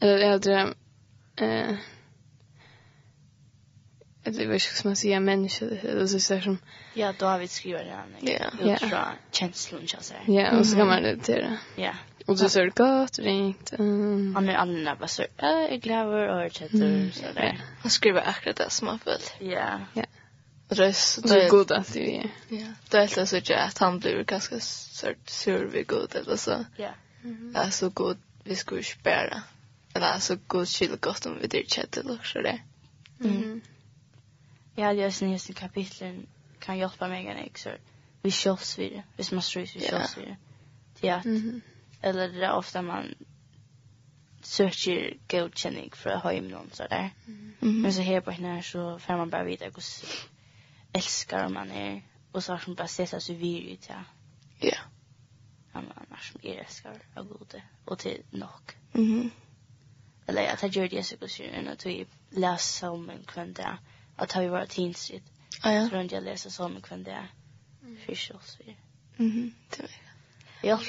Eller 0.00 0.18
jag 0.18 0.40
dröm... 0.40 0.74
Eh, 1.36 1.74
det 4.22 4.46
var 4.46 4.54
ju 4.54 4.60
som 4.60 4.92
att 4.92 4.98
säga 4.98 5.20
människa. 5.20 5.66
Det 5.66 5.88
är 5.88 6.06
så 6.06 6.40
som... 6.40 6.58
Ja, 6.94 7.14
då 7.18 7.26
har 7.26 7.38
vi 7.38 7.48
skrivit 7.48 7.80
det 7.80 7.92
här. 7.92 8.06
Ja. 8.20 8.72
Utifrån 8.72 8.90
ja. 8.90 9.12
känslan, 9.30 9.82
så 9.86 9.96
att. 9.96 10.12
Ja, 10.26 10.58
och 10.58 10.66
så 10.66 10.76
kan 10.76 10.86
man 10.86 11.02
det 11.02 11.16
til 11.16 11.34
det. 11.34 11.58
Ja. 11.76 11.92
Och 12.28 12.36
du 12.36 12.48
ser 12.48 12.70
gott 12.70 13.18
ringt. 13.18 13.72
Um... 13.78 14.34
Han 14.34 14.48
är 14.48 14.54
alla 14.54 14.96
bara 14.96 15.08
så 15.08 15.24
är 15.36 15.76
glaver 15.76 16.28
och 16.28 16.52
chatter 16.52 17.10
så 17.12 17.22
där. 17.34 17.60
Han 17.80 17.90
skriver 17.90 18.28
akkurat 18.28 18.56
det 18.56 18.70
som 18.70 18.88
han 18.88 18.98
vill. 19.04 19.50
Ja. 19.52 19.80
Ja. 19.94 20.04
Röst 20.68 21.22
det 21.22 21.28
så 21.28 21.48
god 21.50 21.72
att 21.72 21.92
det 21.92 22.16
är. 22.16 22.30
Ja. 22.48 22.66
Det 22.90 22.96
är 22.96 23.24
så 23.24 23.54
att 23.54 23.78
han 23.78 23.98
blir 23.98 24.24
ganska 24.24 24.60
sort 24.60 25.28
sur 25.28 25.64
vi 25.64 25.82
god 25.82 26.14
eller 26.14 26.36
så. 26.36 26.64
Ja. 26.76 26.90
Ja, 27.54 27.70
så 27.70 27.88
god 27.88 28.18
vi 28.44 28.56
skulle 28.56 28.82
spela. 28.82 29.42
Eller 29.94 30.18
så 30.18 30.36
god 30.46 30.68
chill 30.68 30.96
gott 31.00 31.26
om 31.26 31.38
vi 31.40 31.46
det 31.46 31.70
chatter 31.70 32.10
och 32.10 32.26
så 32.26 32.40
där. 32.40 32.62
Mm. 33.20 33.60
Ja, 34.74 34.92
det 34.92 35.02
är 35.02 35.50
i 35.50 35.52
kapitlen 35.52 36.26
kan 36.58 36.78
hjälpa 36.78 37.08
mig 37.08 37.26
en 37.26 37.48
så 37.54 37.70
Vi 38.22 38.30
självs 38.30 38.78
vid 38.78 38.92
det. 38.92 39.02
Vi 39.16 39.34
måste 39.34 39.58
vi 39.58 39.66
självs 39.66 40.18
vid 40.18 40.28
det. 40.28 40.36
Ja 41.00 41.22
eller 42.00 42.28
det 42.28 42.46
är 42.46 42.52
ofta 42.52 42.82
man 42.82 43.14
söker 44.42 45.16
godkänning 45.28 45.90
för 45.94 46.16
hem 46.16 46.48
någon 46.48 46.70
så 46.72 46.86
där. 46.86 47.10
Mm. 47.26 47.82
Men 47.82 47.92
så 47.92 48.00
här 48.00 48.20
på 48.20 48.30
henne 48.30 48.62
så 48.62 48.98
får 48.98 49.16
man 49.16 49.30
bara 49.30 49.44
veta 49.44 49.64
hur 49.64 49.82
älskar 50.92 51.48
man 51.48 51.70
är 51.70 52.02
och 52.32 52.44
så 52.44 52.52
har 52.52 52.62
man 52.66 52.74
bara 52.74 52.88
sett 52.88 53.22
så 53.22 53.34
vi 53.34 53.72
ut 53.72 53.86
ja. 53.88 54.04
Ja. 54.58 54.66
Yeah. 54.66 54.80
Han 55.72 55.92
annars 55.94 56.32
som 56.32 56.40
är 56.42 56.58
älskar 56.58 57.02
av 57.14 57.24
gode 57.24 57.62
och 57.84 57.98
till 57.98 58.22
nok. 58.30 58.76
Mhm. 58.92 59.30
Eller 60.26 60.42
jag 60.42 60.58
tar 60.58 60.68
Jordi 60.68 60.96
det 60.96 61.02
så 61.02 61.16
går 61.16 61.26
synen 61.26 61.68
att 61.68 61.86
vi 61.86 62.06
läser 62.30 62.78
salmen 62.78 63.24
kvann 63.26 63.52
där. 63.52 63.78
Att 64.16 64.32
ha 64.32 64.40
vi 64.40 64.48
varit 64.48 64.70
tinsigt. 64.70 65.24
Ah, 65.62 65.72
ja. 65.72 65.88
Så 65.88 65.96
runt 65.96 66.12
jag 66.12 66.24
läser 66.24 66.64
en 66.64 66.82
kvann 66.82 67.02
där. 67.02 67.30
Fisch 68.06 68.30
och 68.34 68.42
så. 68.42 68.62
Mhm. 69.16 69.54
Det 69.70 69.82
är. 69.82 69.90
Jag 70.68 70.80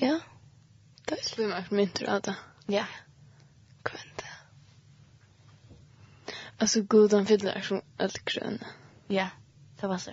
Ja. 0.00 0.20
Det 1.08 1.18
er 1.18 1.24
slim 1.24 1.52
at 1.52 1.72
min 1.72 1.88
tror 1.88 2.20
det. 2.20 2.34
Ja. 2.68 2.84
Kvint. 3.82 4.22
Alltså 6.58 6.82
god 6.82 7.12
han 7.12 7.26
fyller 7.26 7.60
som 7.60 7.82
allt 7.98 8.24
grön. 8.24 8.58
Ja, 9.08 9.28
det 9.80 9.86
var 9.86 9.98
så. 9.98 10.10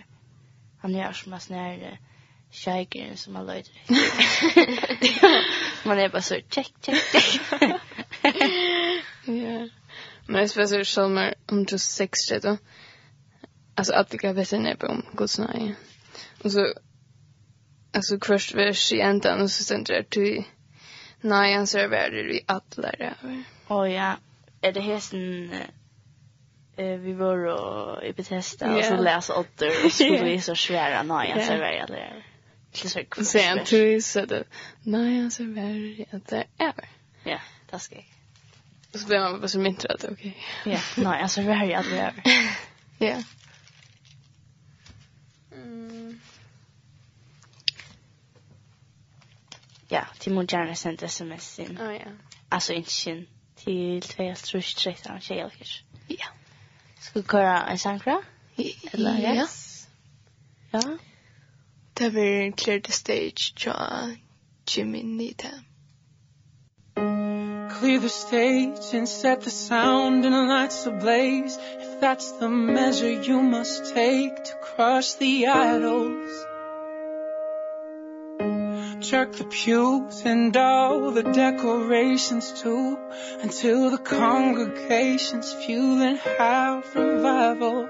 Han 0.81 0.95
gör 0.95 1.11
som 1.11 1.33
en 1.33 1.39
sån 1.39 1.55
här 1.55 1.99
shaker 2.51 3.15
som 3.15 3.35
har 3.35 3.43
löjde. 3.43 3.69
man 5.85 5.99
är 5.99 6.09
bara 6.09 6.21
så 6.21 6.35
check, 6.49 6.73
check, 6.81 7.11
check. 7.11 7.41
ja. 9.25 9.69
Men 10.25 10.41
jag 10.41 10.49
spelar 10.49 10.67
så 10.67 10.85
Salmer 10.85 11.33
om 11.45 11.65
just 11.69 11.91
sex 11.91 12.19
då. 12.41 12.57
Alltså 13.75 13.93
att 13.93 14.09
det 14.09 14.17
kan 14.17 14.35
vara 14.35 14.45
sen 14.45 14.77
på 14.77 14.87
om 14.87 15.05
Guds 15.13 15.39
nej. 15.39 15.75
Och 16.43 16.51
så 16.51 16.73
alltså 17.93 18.17
först 18.21 18.55
vers 18.55 18.93
i 18.93 19.01
ändan 19.01 19.41
och 19.41 19.51
så 19.51 19.63
sen 19.63 19.83
det 19.83 20.03
till 20.03 20.43
nej 21.21 21.55
han 21.55 21.67
ser 21.67 21.87
värre 21.87 22.33
i 22.33 22.41
alla 22.45 22.89
över. 22.99 23.43
Åh 23.67 23.91
ja, 23.91 24.17
är 24.61 24.71
det 24.71 24.81
hästen 24.81 25.51
eh 26.77 26.97
vi 26.97 27.13
var 27.13 27.37
och 27.37 28.03
i 28.03 28.13
Bethesda 28.13 28.75
och 28.75 28.85
så 28.85 28.95
läsa 28.95 29.39
åter 29.39 29.85
och 29.85 29.91
så 29.91 30.23
vi 30.23 30.41
så 30.41 30.55
svära 30.55 31.03
nej 31.03 31.31
han 31.31 31.41
ser 31.41 31.59
värre 31.59 31.85
det. 31.87 32.23
Till 32.71 32.89
så 32.89 33.23
sen 33.23 33.65
tror 33.65 33.99
så 33.99 34.25
det 34.25 34.43
nej 34.83 35.19
han 35.19 35.31
ser 35.31 35.43
värre 35.43 35.77
i 35.77 36.07
det 36.29 36.45
är. 36.57 36.73
Ja, 37.23 37.39
det 37.71 37.79
ska 37.79 37.95
jag. 37.95 38.05
Och 38.93 38.99
så 38.99 39.07
blir 39.07 39.19
man 39.19 39.39
bara 39.39 39.47
så 39.47 39.59
myntrat, 39.59 40.05
okej. 40.11 40.37
Ja, 40.65 40.79
nej, 40.97 41.21
alltså 41.21 41.41
värre 41.41 41.77
att 41.77 41.85
det 41.85 41.97
är. 41.99 42.13
Ja. 42.97 43.15
ja, 49.93 50.05
till 50.19 50.33
mun 50.33 50.45
gärna 50.45 50.75
sända 50.75 51.05
sms 51.05 51.59
in. 51.59 51.77
Oh, 51.81 51.93
ja. 51.93 52.11
Alltså 52.49 52.73
inte 52.73 52.91
sin 52.91 53.27
till 53.55 54.01
2-3-13 54.01 55.19
tjejer. 55.19 55.51
Ja. 56.07 56.25
Ska 56.99 57.19
vi 57.19 57.25
köra 57.25 57.63
en 57.63 57.79
sankra? 57.79 58.21
Eller, 58.91 59.17
ja. 59.19 59.33
Yes. 59.35 59.87
Ja. 60.71 60.97
Det 61.93 62.09
blir 62.09 62.51
Clear 62.51 62.79
the 62.79 62.91
Stage 62.91 63.53
från 63.57 64.17
Jimmy 64.67 65.03
Nita. 65.03 65.47
Clear 67.79 67.99
the 67.99 68.09
stage 68.09 68.93
and 68.93 69.09
set 69.09 69.41
the 69.41 69.49
sound 69.49 70.25
and 70.25 70.33
the 70.33 70.53
lights 70.53 70.87
ablaze 70.87 71.59
If 71.79 71.99
that's 72.01 72.39
the 72.39 72.49
measure 72.49 73.11
you 73.11 73.41
must 73.41 73.93
take 73.93 74.43
to 74.45 74.53
crush 74.75 75.13
the 75.13 75.47
idols 75.47 76.52
jerk 79.03 79.33
the 79.33 79.43
pubes 79.43 80.21
and 80.23 80.55
all 80.55 81.11
the 81.11 81.23
decorations 81.23 82.61
too 82.61 82.97
until 83.41 83.91
the 83.91 83.97
congregation's 83.97 85.51
fueling 85.51 86.15
half 86.15 86.95
revival. 86.95 87.89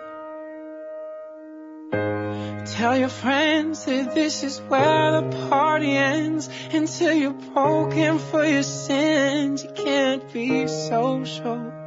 Tell 2.66 2.98
your 2.98 3.10
friends 3.10 3.86
that 3.86 4.16
this 4.16 4.44
is 4.44 4.60
where 4.62 5.22
the 5.22 5.48
party 5.50 5.92
ends 5.92 6.50
Until 6.72 7.14
you're 7.14 7.32
broken 7.54 8.18
for 8.18 8.44
your 8.44 8.64
sins. 8.64 9.64
You 9.64 9.72
can't 9.76 10.34
be 10.34 10.68
social 10.68 11.83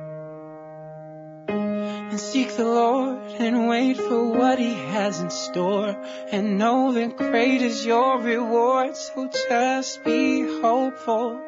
and 2.16 2.20
seek 2.22 2.56
the 2.56 2.64
Lord 2.64 3.18
and 3.38 3.68
wait 3.68 3.98
for 3.98 4.24
what 4.30 4.58
he 4.58 4.72
has 4.72 5.20
in 5.20 5.28
store. 5.28 5.94
And 6.32 6.56
know 6.56 6.92
that 6.92 7.14
great 7.18 7.60
is 7.60 7.84
your 7.84 8.18
reward 8.18 8.96
so 8.96 9.28
just 9.50 10.02
be 10.02 10.40
hopeful 10.62 11.38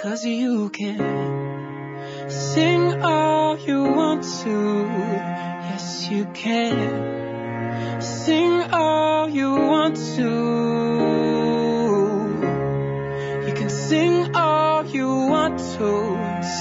cause 0.00 0.24
you 0.24 0.70
can 0.70 2.30
sing 2.30 3.02
all 3.02 3.58
you 3.58 3.82
want 3.82 4.22
to. 4.44 4.56
Yes 5.68 6.08
you 6.10 6.24
can 6.32 8.00
sing 8.00 8.62
all 8.72 9.28
you 9.28 9.50
want 9.52 9.96
to. 10.16 10.30
You 13.46 13.54
can 13.60 13.68
sing 13.68 14.34
all 14.34 14.86
you 14.86 15.06
want 15.06 15.58
to 15.58 15.90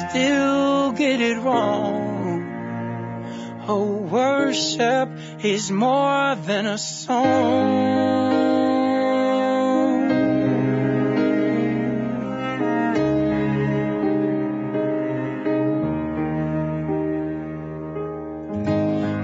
still 0.09 0.91
get 0.91 1.21
it 1.21 1.37
wrong. 1.37 2.02
Oh, 3.65 3.95
worship 4.11 5.09
is 5.41 5.71
more 5.71 6.35
than 6.35 6.65
a 6.65 6.77
song. 6.77 7.93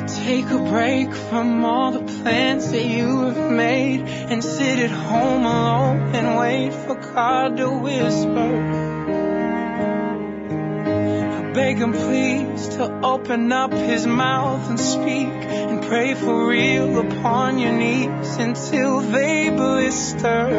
Take 0.07 0.45
a 0.51 0.57
break 0.57 1.13
from 1.13 1.65
all 1.65 1.91
the 1.91 1.99
plans 2.21 2.71
that 2.71 2.85
you 2.85 3.23
have 3.23 3.51
made 3.51 4.01
And 4.01 4.41
sit 4.41 4.79
at 4.79 4.89
home 4.89 5.45
alone 5.45 6.15
and 6.15 6.39
wait 6.39 6.73
for 6.73 6.95
God 6.95 7.57
to 7.57 7.69
whisper 7.69 8.88
beg 11.53 11.77
him 11.77 11.93
please 11.93 12.67
to 12.69 13.01
open 13.03 13.51
up 13.51 13.71
his 13.71 14.05
mouth 14.05 14.69
and 14.69 14.79
speak 14.79 15.27
and 15.27 15.81
pray 15.83 16.13
for 16.13 16.47
real 16.47 16.99
upon 16.99 17.57
your 17.59 17.71
knees 17.73 18.37
until 18.37 18.99
they 19.01 19.49
blister. 19.49 20.49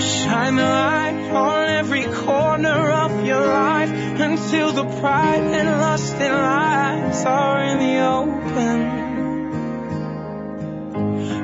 Shine 0.00 0.56
the 0.56 0.62
light 0.62 1.30
on 1.32 1.68
every 1.68 2.04
corner 2.04 2.90
of 2.90 3.26
your 3.26 3.46
life 3.46 3.90
until 3.90 4.72
the 4.72 4.84
pride 5.00 5.42
and 5.42 5.68
lust 5.68 6.14
and 6.14 6.32
lies 6.32 7.24
are 7.24 7.62
in 7.64 7.78
the 7.78 7.98
open. 8.06 9.02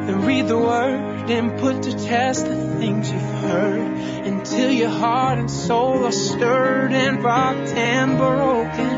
Then 0.06 0.24
read 0.24 0.48
the 0.48 0.58
word 0.58 1.30
and 1.30 1.58
put 1.60 1.82
to 1.82 1.92
test 2.06 2.46
the 2.46 2.78
things 2.78 3.12
you've 3.12 3.20
heard 3.20 3.80
and 4.26 4.37
till 4.58 4.72
your 4.72 4.90
heart 4.90 5.38
and 5.38 5.48
soul 5.48 6.04
are 6.04 6.10
stirred 6.10 6.92
and 6.92 7.22
rocked 7.22 7.68
and 7.68 8.18
broken. 8.18 8.94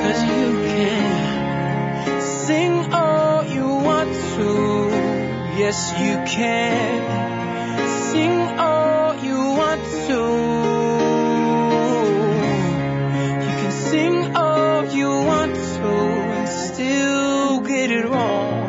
Cause 0.00 0.20
you 0.22 0.46
can 0.68 2.20
sing 2.46 2.72
all 2.90 3.44
you 3.44 3.66
want 3.88 4.10
to. 4.36 4.50
Yes 5.60 5.78
you 6.04 6.14
can 6.34 7.80
sing 8.10 8.36
all 8.68 9.14
you 9.26 9.38
want 9.60 9.82
to. 10.08 10.22
You 13.44 13.52
can 13.60 13.72
sing 13.90 14.16
all 14.34 14.86
you 14.86 15.10
want 15.32 15.54
to 15.54 15.92
and 16.38 16.48
still 16.48 17.60
get 17.60 17.90
it 17.90 18.06
wrong 18.06 18.64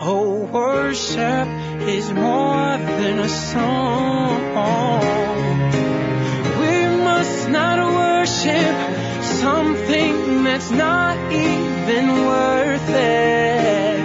oh 0.00 0.46
worship 0.52 1.57
is 1.88 2.12
more 2.12 2.76
than 3.00 3.18
a 3.18 3.28
song. 3.28 4.38
We 6.60 6.76
must 7.08 7.48
not 7.48 7.78
worship 8.02 8.76
something 9.22 10.44
that's 10.44 10.70
not 10.70 11.16
even 11.32 12.04
worth 12.26 12.90
it. 12.90 13.98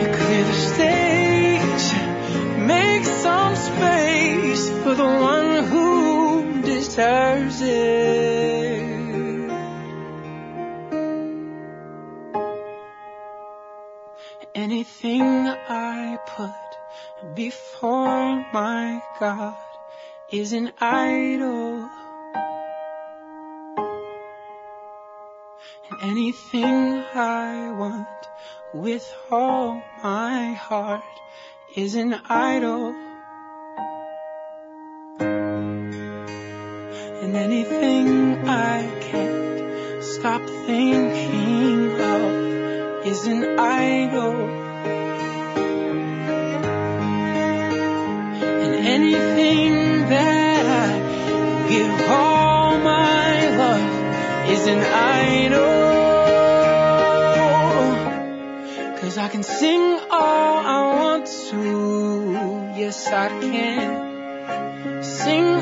You 0.00 0.08
clear 0.16 0.44
the 0.44 0.58
stage 0.74 1.02
Make 2.66 3.04
some 3.04 3.56
space 3.56 4.70
for 4.82 4.94
the 4.94 5.04
one 5.04 5.31
thing 15.12 15.46
I 15.68 16.18
put 16.26 17.34
before 17.34 18.46
my 18.50 19.02
God 19.20 19.56
is 20.30 20.54
an 20.54 20.72
idol. 20.80 21.90
And 25.90 25.96
anything 26.12 27.04
I 27.14 27.72
want 27.72 28.22
with 28.72 29.06
all 29.30 29.82
my 30.02 30.54
heart 30.54 31.14
is 31.76 31.94
an 31.94 32.14
idol. 32.30 32.94
And 37.20 37.36
anything 37.36 38.48
I 38.48 38.78
can't 39.10 40.02
stop 40.02 40.42
thinking 40.66 42.00
of 42.00 43.06
is 43.06 43.26
an 43.26 43.58
idol. 43.58 44.61
anything 48.92 49.72
that 50.14 50.64
I 50.84 51.68
give 51.72 51.94
all 52.08 52.78
my 52.78 53.56
love 53.62 54.50
is 54.54 54.66
an 54.66 54.82
idol. 55.20 55.82
Cause 59.00 59.16
I 59.18 59.28
can 59.28 59.42
sing 59.42 59.82
all 60.10 60.56
I 60.76 60.78
want 61.00 61.26
to. 61.50 62.72
Yes 62.80 63.06
I 63.08 63.28
can 63.28 65.02
Sing 65.02 65.61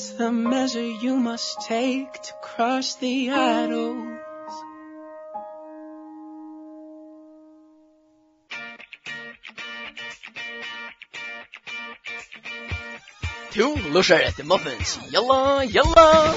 That's 0.00 0.12
the 0.12 0.32
measure 0.32 0.80
you 1.04 1.16
must 1.16 1.60
take 1.60 2.10
to 2.10 2.32
cross 2.40 2.94
the 2.94 3.32
idols 3.32 4.18
Tu 13.50 13.76
lushar 13.92 14.22
etter 14.24 14.44
muffins, 14.44 14.96
jalla, 15.12 15.66
jalla! 15.68 16.34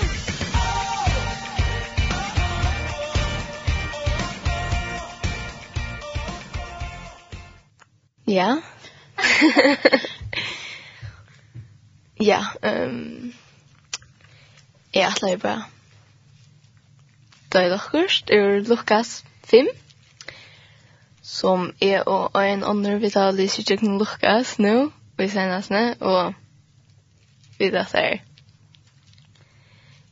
Ja. 8.26 8.62
Ja, 12.24 12.54
ehm... 12.62 13.34
Jeg 14.94 15.14
er 15.26 15.38
bra. 15.42 15.56
Da 17.50 17.64
er 17.64 17.72
dere, 17.74 18.04
det 18.28 18.38
er 18.38 18.68
Lukas 18.70 19.24
5, 19.50 19.68
som 21.22 21.72
er 21.82 22.06
og 22.06 22.38
en 22.38 22.64
andre 22.64 23.00
vi 23.02 23.10
tar 23.10 23.34
lyst 23.34 23.58
i 23.58 23.66
kjøkken 23.66 23.98
Lukas 23.98 24.60
nå, 24.62 24.92
vi 25.18 25.28
senast 25.34 25.74
ned, 25.74 25.98
og 26.02 26.34
vi 27.58 27.72
tar 27.74 27.90
seg. 27.90 28.22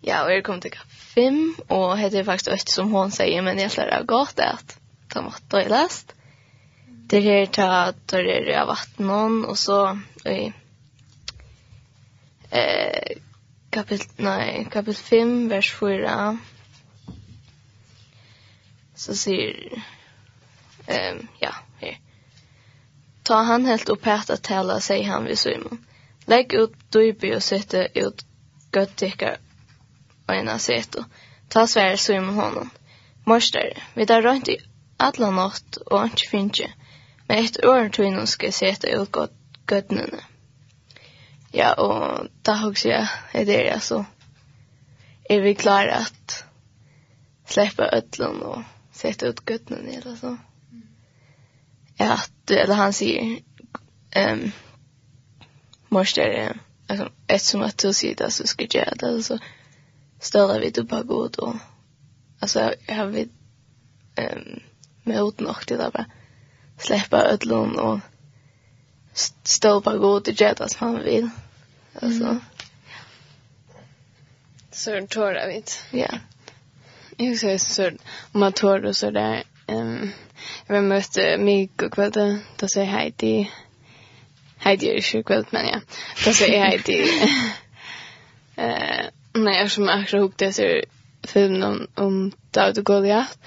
Ja, 0.01 0.23
og 0.23 0.33
jeg 0.33 0.43
kom 0.49 0.61
til 0.61 0.73
kapp 0.73 0.99
5, 1.13 1.41
og 1.69 1.97
det 2.01 2.23
er 2.23 2.29
faktisk 2.33 2.51
ikke 2.57 2.73
som 2.73 2.89
hun 2.89 3.13
sier, 3.13 3.45
men 3.45 3.61
jeg 3.61 3.69
atler 3.69 3.93
det 3.93 4.07
godt 4.09 4.41
at 4.41 4.77
ta 5.13 5.21
måtte 5.21 5.61
og 5.61 5.69
lest. 5.77 6.15
Det 7.11 7.21
er 7.29 7.51
ta 7.53 7.91
tørrer 8.09 8.49
av 8.63 8.73
vattnet, 8.73 9.45
og 9.45 9.57
så, 9.61 9.81
og 10.25 10.53
eh, 12.49 13.21
kapitel, 13.71 14.07
nei, 14.17 14.65
kapitel 14.71 15.03
5, 15.03 15.49
vers 15.49 15.71
4, 15.79 16.37
så 18.95 19.15
sier, 19.15 19.83
um, 20.87 21.27
ja, 21.39 21.53
her. 21.79 21.99
Ta 23.23 23.41
han 23.41 23.65
helt 23.65 23.89
upp 23.89 24.05
här 24.05 24.31
att 24.31 24.43
tala, 24.43 24.79
sier 24.79 25.07
han 25.07 25.25
ved 25.25 25.39
Simon. 25.39 25.85
Lägg 26.25 26.53
ut 26.53 26.91
dyby 26.91 27.35
och 27.35 27.43
sette 27.43 27.87
ut 27.93 28.25
göttickar 28.75 29.37
och 30.27 30.35
ena 30.35 30.59
sätta. 30.59 31.05
Ta 31.47 31.67
svære 31.67 31.97
Simon 31.97 32.35
honom. 32.35 32.69
Morster, 33.23 33.83
vi 33.93 34.05
tar 34.05 34.21
rundt 34.21 34.47
i 34.47 34.57
alla 34.97 35.31
og 35.31 35.77
och 35.85 36.03
inte 36.03 36.37
ikke. 36.37 36.73
Men 37.27 37.45
ett 37.45 37.65
år 37.65 38.11
nå 38.11 38.25
skal 38.25 38.47
jeg 38.47 38.53
sette 38.53 38.87
ut 38.87 39.11
göttickar 39.11 40.30
Ja, 41.51 41.73
och 41.73 42.27
da 42.41 42.55
hooks 42.55 42.85
jeg 42.85 43.07
är 43.31 43.45
det 43.45 43.69
alltså. 43.69 44.05
er 45.29 45.41
vi 45.41 45.55
klare 45.55 45.95
att 45.95 46.43
släppa 47.45 47.89
ödlon 47.91 48.41
och 48.41 48.61
sätta 48.91 49.25
ut 49.25 49.45
gutten 49.45 49.87
eller 49.87 50.15
så? 50.15 50.37
Ja, 51.95 52.13
att, 52.13 52.51
eller 52.51 52.75
han 52.75 52.93
säger 52.93 53.39
ehm 54.11 54.39
um, 54.43 54.51
morstare 55.89 56.57
alltså 56.87 57.09
eftersom 57.27 57.61
att 57.61 57.77
du 57.77 57.93
säger 57.93 58.15
det 58.15 58.31
så 58.31 58.47
ska 58.47 58.63
jag 58.63 58.75
göra 58.75 58.95
det 58.95 59.07
alltså 59.07 59.39
störa 60.19 60.59
vi 60.59 60.69
det 60.69 60.85
på 60.85 61.03
god 61.03 61.35
och 61.35 61.55
alltså 62.39 62.73
jag 62.87 62.95
har 62.95 63.05
vi 63.05 63.29
ehm 64.15 64.37
um, 64.37 64.59
med 65.03 65.19
ut 65.19 65.39
nog 65.39 65.55
det 65.67 65.77
där 65.77 65.91
bara 65.91 66.05
släppa 66.77 67.25
ödlon 67.25 67.79
och 67.79 67.99
stolpa 69.43 69.97
god 69.97 70.27
och 70.27 70.41
göra 70.41 70.67
som 70.67 70.87
han 70.87 71.03
vill. 71.03 71.29
Alltså. 72.01 72.23
Mm. 72.23 72.39
Så 74.71 74.91
den 74.91 75.07
tårar 75.07 75.47
vi 75.47 75.55
inte. 75.55 75.71
Ja. 75.91 76.09
Jag 77.17 77.37
säger 77.37 77.57
så 77.57 77.91
man 78.31 78.53
tår 78.53 78.85
och 78.85 78.95
så 78.95 79.11
där. 79.11 79.43
Um, 79.67 80.11
jag 80.67 80.83
mötte 80.83 81.37
Mikko 81.37 81.89
kvällen. 81.89 82.39
Då 82.55 82.67
säger 82.67 82.87
jag 82.87 82.93
hej 82.93 83.11
till 83.11 83.47
Heidi 84.57 84.89
är 84.89 85.01
sjuk 85.01 85.25
kväll 85.27 85.45
men 85.49 85.67
ja. 85.67 85.79
Då 86.25 86.33
säger 86.33 86.59
jag 86.59 86.65
Heidi. 86.65 87.05
Eh, 88.55 89.05
nej, 89.33 89.59
jag 89.59 89.71
som 89.71 89.89
akkurat 89.89 90.13
ihop 90.13 90.37
det 90.37 90.53
så 90.53 90.81
filmen 91.23 91.63
om, 91.63 91.87
om 91.95 92.31
David 92.51 92.77
och 92.77 92.85
Goliath. 92.85 93.37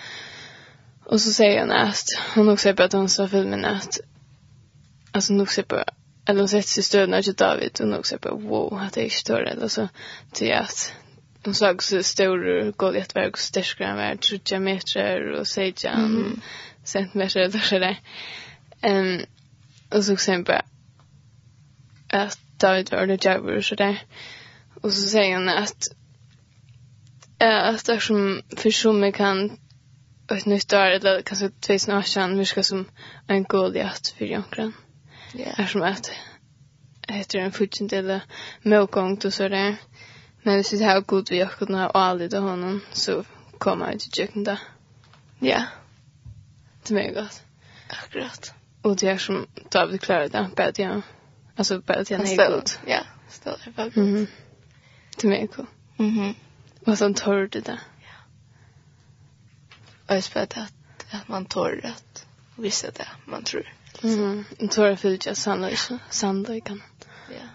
Och 1.04 1.20
så 1.20 1.32
säger 1.32 1.60
hon 1.60 1.72
att 1.72 2.06
hon 2.34 2.48
också 2.48 2.62
säger 2.62 2.76
på 2.76 2.82
att 2.82 2.92
hon 2.92 3.08
sa 3.08 3.28
filmen 3.28 3.64
att 3.64 4.00
alltså 5.14 5.32
nog 5.32 5.52
ser 5.52 5.62
på 5.62 5.84
eller 6.26 6.40
de 6.40 6.48
sätter 6.48 6.68
sig 6.68 6.82
stödna 6.82 7.22
till 7.22 7.34
David 7.34 7.80
och 7.80 7.88
nog 7.88 8.06
ser 8.06 8.18
på 8.18 8.36
wow 8.36 8.78
att 8.78 8.92
det 8.92 9.04
är 9.04 9.08
större 9.08 9.50
eller 9.50 9.68
så 9.68 9.88
till 10.32 10.52
att 10.52 10.92
de 11.42 11.54
såg 11.54 11.82
så 11.82 12.02
stor 12.02 12.70
god 12.72 12.94
jätteverk 12.94 13.32
och 13.32 13.38
störskare 13.38 13.88
än 13.88 13.96
värld 13.96 14.20
30 14.20 14.58
meter 14.58 15.30
och 15.30 15.46
16 15.46 15.92
mm. 15.92 16.40
centimeter 16.84 17.40
eller 17.40 17.58
så 17.58 17.78
där 17.78 18.00
um, 18.82 19.20
och 19.90 20.04
så 20.04 20.16
ser 20.16 20.42
på 20.42 20.60
att 22.08 22.38
David 22.56 22.90
var 22.90 23.06
det 23.06 23.24
jävlar 23.24 23.56
och 23.56 23.64
så 23.64 23.74
där 23.74 24.02
och 24.82 24.92
så 24.92 25.08
säger 25.08 25.34
han 25.34 25.48
att 25.48 25.88
att 27.38 27.84
det 27.84 28.00
som 28.00 28.42
för 28.48 28.62
personer 28.62 29.10
kan 29.10 29.58
ett 30.30 30.46
nytt 30.46 30.72
år 30.72 30.90
eller 30.90 31.22
kanske 31.22 31.48
2018 31.48 32.38
virka 32.38 32.62
som 32.62 32.88
en 33.26 33.44
god 33.44 33.76
jätt 33.76 34.08
för 34.18 34.24
jankran. 34.24 34.72
Ja, 35.36 35.44
är 35.56 35.66
som 35.66 35.82
att 35.82 36.10
heter 37.08 37.38
en 37.38 37.52
fullständig 37.52 38.04
del 38.04 38.20
mögång 38.62 39.18
och 39.24 39.34
så 39.34 39.48
där. 39.48 39.76
Men 40.42 40.54
hvis 40.54 40.72
vi 40.72 40.84
har 40.84 41.00
god 41.00 41.30
vi 41.30 41.40
har 41.40 41.48
kunnat 41.48 41.92
ha 41.92 42.00
aldrig 42.00 42.34
honom 42.34 42.80
så 42.92 43.24
kommer 43.58 43.92
vi 43.92 43.98
till 43.98 44.12
köken 44.12 44.44
där. 44.44 44.58
Ja. 45.38 45.64
Det 46.88 46.94
är 46.94 47.14
gott. 47.14 47.42
Akkurat. 47.88 48.54
Och 48.82 48.96
det 48.96 49.08
är 49.08 49.18
som 49.18 49.46
David 49.70 50.00
klarar 50.00 50.28
det. 50.28 50.50
Bara 50.56 50.68
att 50.68 50.78
jag... 50.78 51.02
Alltså 51.56 51.80
bara 51.80 51.98
att 51.98 52.10
jag 52.10 52.20
är 52.20 52.50
god. 52.50 52.70
Ja, 52.86 53.00
ställer 53.28 53.58
jag 53.64 53.74
bara 53.74 53.88
god. 53.88 54.26
Det 55.16 55.26
är 55.26 55.30
mycket 55.30 55.56
god. 55.56 55.66
Mhm. 55.96 56.34
Och 56.86 56.98
sen 56.98 57.14
torr 57.14 57.48
det 57.48 57.60
där. 57.60 57.80
Ja. 58.00 58.16
Och 60.06 60.16
jag 60.16 60.24
spelar 60.24 60.44
att, 60.44 60.74
att 61.10 61.28
man 61.28 61.44
torr 61.44 61.80
att 61.84 62.26
vissa 62.56 62.90
det 62.90 63.08
man 63.24 63.44
tror. 63.44 63.72
Mm. 64.04 64.44
En 64.58 64.68
tåra 64.68 64.96
fylgja 64.96 65.34
sannlöjt. 65.34 65.90
Sannlöjt 66.10 66.64
kan. 66.64 66.82
Ja. 67.28 67.46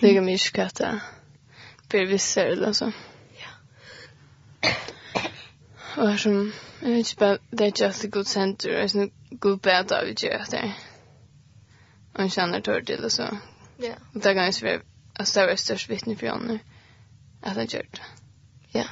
Det 0.00 0.16
är 0.16 0.20
mycket 0.20 0.40
skatt. 0.40 0.80
Det 1.88 1.98
är 1.98 2.06
vissa 2.06 2.42
eller 2.42 2.72
så. 2.72 2.92
Ja. 3.40 3.50
Och 5.96 6.08
här 6.08 6.16
som, 6.16 6.52
jag 6.80 6.88
vet 6.88 6.98
inte, 6.98 7.14
bara 7.16 7.38
det 7.50 7.64
är 7.64 7.86
just 7.86 8.04
ett 8.04 8.10
gott 8.10 8.28
center. 8.28 8.68
Det 8.68 8.80
är 8.80 8.96
en 8.96 9.10
god 9.30 9.58
bad 9.58 9.92
av 9.92 10.08
att 10.10 10.22
göra 10.22 10.44
det. 10.50 10.72
Och 12.12 12.20
en 12.20 12.30
känner 12.30 12.60
tåra 12.60 12.84
till 12.84 13.04
och 13.04 13.12
så. 13.12 13.38
Ja. 13.76 13.92
Och 14.14 14.20
det 14.20 14.34
kan 14.34 14.50
ju 14.50 14.66
vara 14.66 14.80
att 15.12 15.34
det 15.34 15.46
var 15.46 15.56
störst 15.56 15.90
vittne 15.90 16.16
för 16.16 16.26
honom. 16.26 16.58
Att 17.42 17.56
han 17.56 17.66
gör 17.66 17.86
det. 17.90 18.00
Ja. 18.78 18.84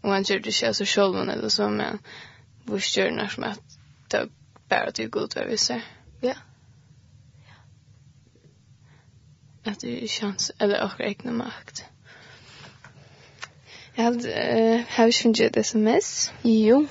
Och 0.00 0.10
han 0.10 0.22
gör 0.22 0.38
det 0.38 0.48
inte 0.48 0.74
så 0.74 0.84
själv 0.84 1.16
eller 1.16 1.48
så, 1.48 1.68
men 1.68 1.98
vår 2.64 2.80
stjärna 2.80 3.28
som 3.28 3.44
att 3.44 3.65
det 4.10 4.28
bara 4.68 4.92
till 4.92 5.08
god 5.08 5.32
vad 5.36 5.46
vi 5.46 5.58
ser. 5.58 5.82
Ja. 6.20 6.34
Ja. 9.62 9.70
Att 9.70 9.80
det 9.80 10.04
är 10.04 10.08
chans 10.08 10.52
eller 10.58 10.84
och 10.84 11.00
egna 11.00 11.32
makt. 11.32 11.84
Jag 13.94 14.04
hade 14.04 14.78
uh, 14.78 14.82
har 14.88 15.06
ju 15.06 15.12
funnit 15.12 15.40
ett 15.40 15.56
SMS. 15.56 16.32
Jo. 16.42 16.86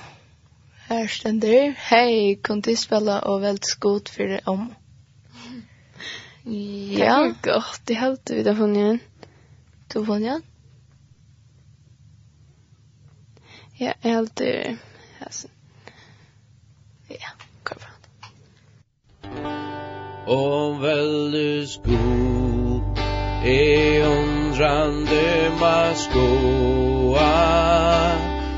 Här 0.88 1.06
ständer. 1.06 1.74
Hej, 1.78 2.40
kan 2.42 2.60
du 2.60 2.76
spela 2.76 3.22
och 3.22 3.42
väldigt 3.42 3.74
god 3.74 4.08
för 4.08 4.24
det 4.24 4.40
om. 4.44 4.74
Ja, 6.98 7.32
gott. 7.42 7.80
Det 7.84 7.94
hade 7.94 8.34
vi 8.34 8.42
där 8.42 8.54
från 8.54 8.76
igen. 8.76 8.98
Du 9.88 10.04
från 10.04 10.22
igen? 10.22 10.42
Ja, 13.78 13.94
jag 14.00 14.10
hade 14.10 14.76
alltså 15.20 15.48
om 20.26 20.82
veldes 20.82 21.80
god 21.84 22.82
E 23.44 24.02
undrande 24.02 25.50
mas 25.60 26.08
goa 26.12 27.32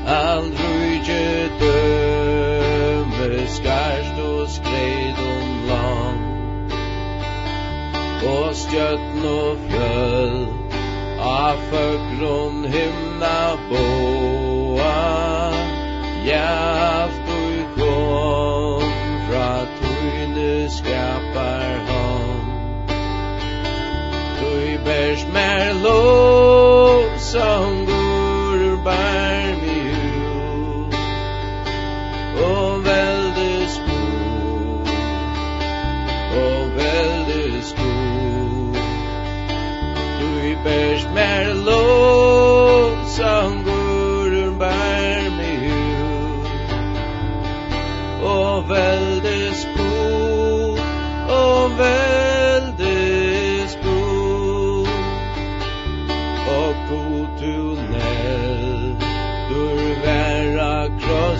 All 0.05 0.45
rujtje 0.61 1.49
døme 1.59 3.47
skarst 3.47 4.17
og 4.19 4.49
skreid 4.49 5.17
om 5.33 5.49
land. 5.69 6.71
Og 8.33 8.55
stjøtten 8.55 9.25
og 9.25 9.57
fjøll 9.69 10.47
Af 11.21 11.57
føgron 11.69 12.65
himna 12.65 13.39
boa. 13.69 14.95
Ja, 16.25 16.78
skapar 20.69 21.79
hon. 21.87 22.45
Du 24.39 24.79
bärs 24.85 25.25
mer 25.33 25.73
lov 25.73 27.17
som 27.17 27.85
går 27.85 28.55
ur 28.63 28.83
bär 28.83 29.28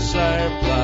sær 0.09 0.78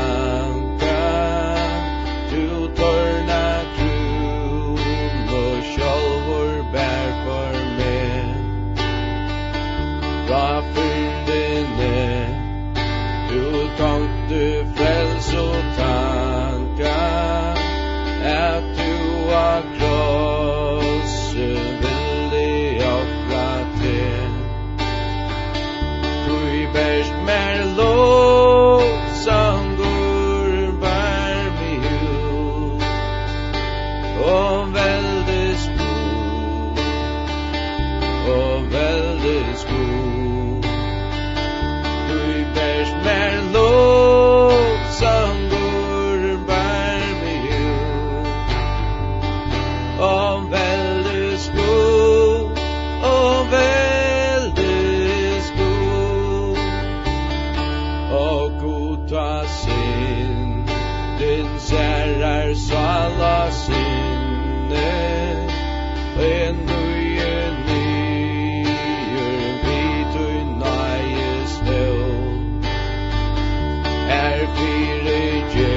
fyre 74.53 75.74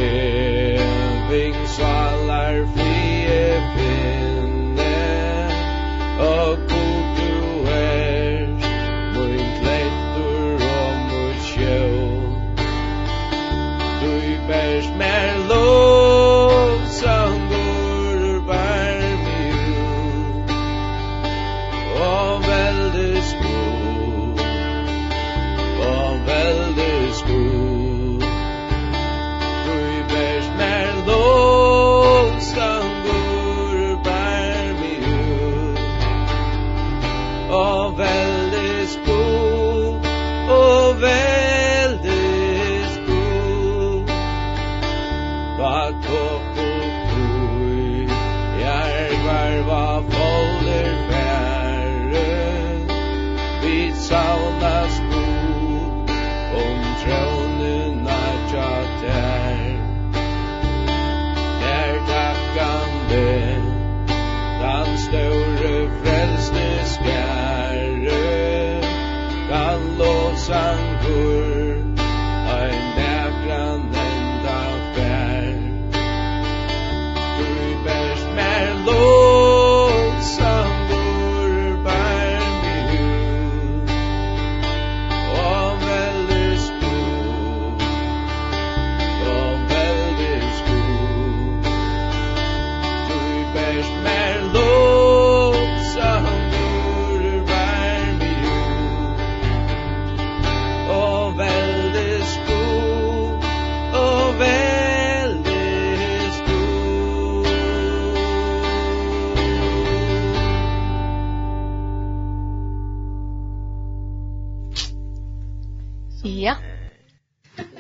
Ja. 116.23 116.57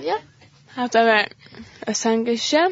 Ja. 0.03 0.18
Hatta 0.74 1.05
var 1.05 1.29
a 1.87 1.94
sangisje. 1.94 2.70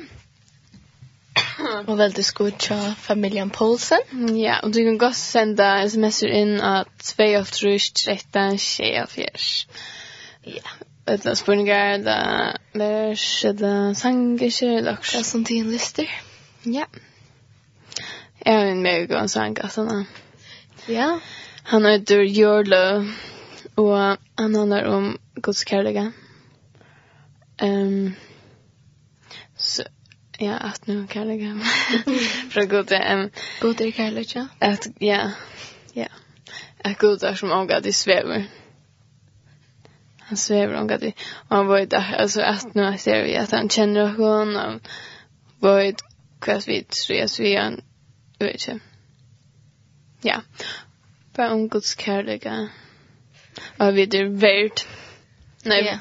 Og 1.86 1.98
veldig 1.98 2.24
skod 2.24 2.52
tja 2.60 2.94
familien 3.00 3.50
Poulsen. 3.50 3.98
Ja, 4.38 4.60
og 4.62 4.74
du 4.74 4.84
kan 4.84 4.98
godt 4.98 5.16
senda 5.16 5.88
sms'er 5.88 6.28
inn 6.30 6.60
at 6.60 6.86
2.13.24. 7.02 9.66
Ja. 10.46 10.62
Etla 11.06 11.34
spurningar, 11.34 11.98
da 12.02 12.52
vers, 12.74 13.44
da 13.58 13.94
sangisha, 13.94 14.80
da 14.86 14.92
okra. 14.94 15.18
Da 15.18 15.22
som 15.22 15.44
tiden 15.44 15.72
lyster. 15.72 16.06
Ja. 16.64 16.84
Jeg 18.44 18.54
har 18.54 18.66
en 18.70 18.82
mega 18.82 19.06
god 19.06 19.28
sang, 19.28 19.58
altså. 19.62 20.04
Ja. 20.88 21.18
Han 21.64 21.84
heter 21.84 22.22
Jørlø, 22.22 23.04
og 23.76 24.16
han 24.38 24.54
handler 24.54 24.84
om 24.84 25.18
Guds 25.36 25.68
kärlek. 25.68 26.12
Um, 27.62 28.14
så 29.56 29.82
ja 30.38 30.54
att 30.54 30.86
nu 30.86 31.06
kärlek. 31.12 31.40
För 32.50 32.62
Gud 32.62 32.92
är 32.92 33.14
um, 33.14 33.30
Gud 33.60 33.80
är 33.80 33.92
kärlek 33.92 34.36
ja. 34.36 34.46
Att 34.58 34.86
ja. 34.98 35.30
Ja. 35.92 36.08
Att 36.84 36.98
Gud 36.98 37.22
är 37.22 37.34
som 37.34 37.52
ångat 37.52 37.82
det 37.82 37.92
svever. 37.92 38.46
Han 40.18 40.36
svever 40.36 40.80
ångat 40.80 41.00
det. 41.00 41.12
Och 41.32 41.56
han 41.56 41.66
var 41.66 41.86
där 41.86 42.16
alltså 42.18 42.40
att 42.40 42.74
nu 42.74 42.98
ser 42.98 43.24
vi 43.24 43.36
att 43.36 43.50
han 43.50 43.68
känner 43.68 44.06
honom. 44.06 44.80
Var 45.58 45.80
ett 45.80 46.02
kväs 46.40 46.68
vid 46.68 46.94
stress 46.94 47.40
vi 47.40 47.56
han 47.56 47.80
vet 48.38 48.68
inte. 48.68 48.84
Ja. 50.20 50.42
Bara 51.32 51.52
om 51.52 51.68
Guds 51.68 51.98
kärlek. 51.98 52.46
Och 53.76 53.98
vi 53.98 54.06
det 54.06 54.24
värt. 54.24 54.86
Nej, 55.66 55.98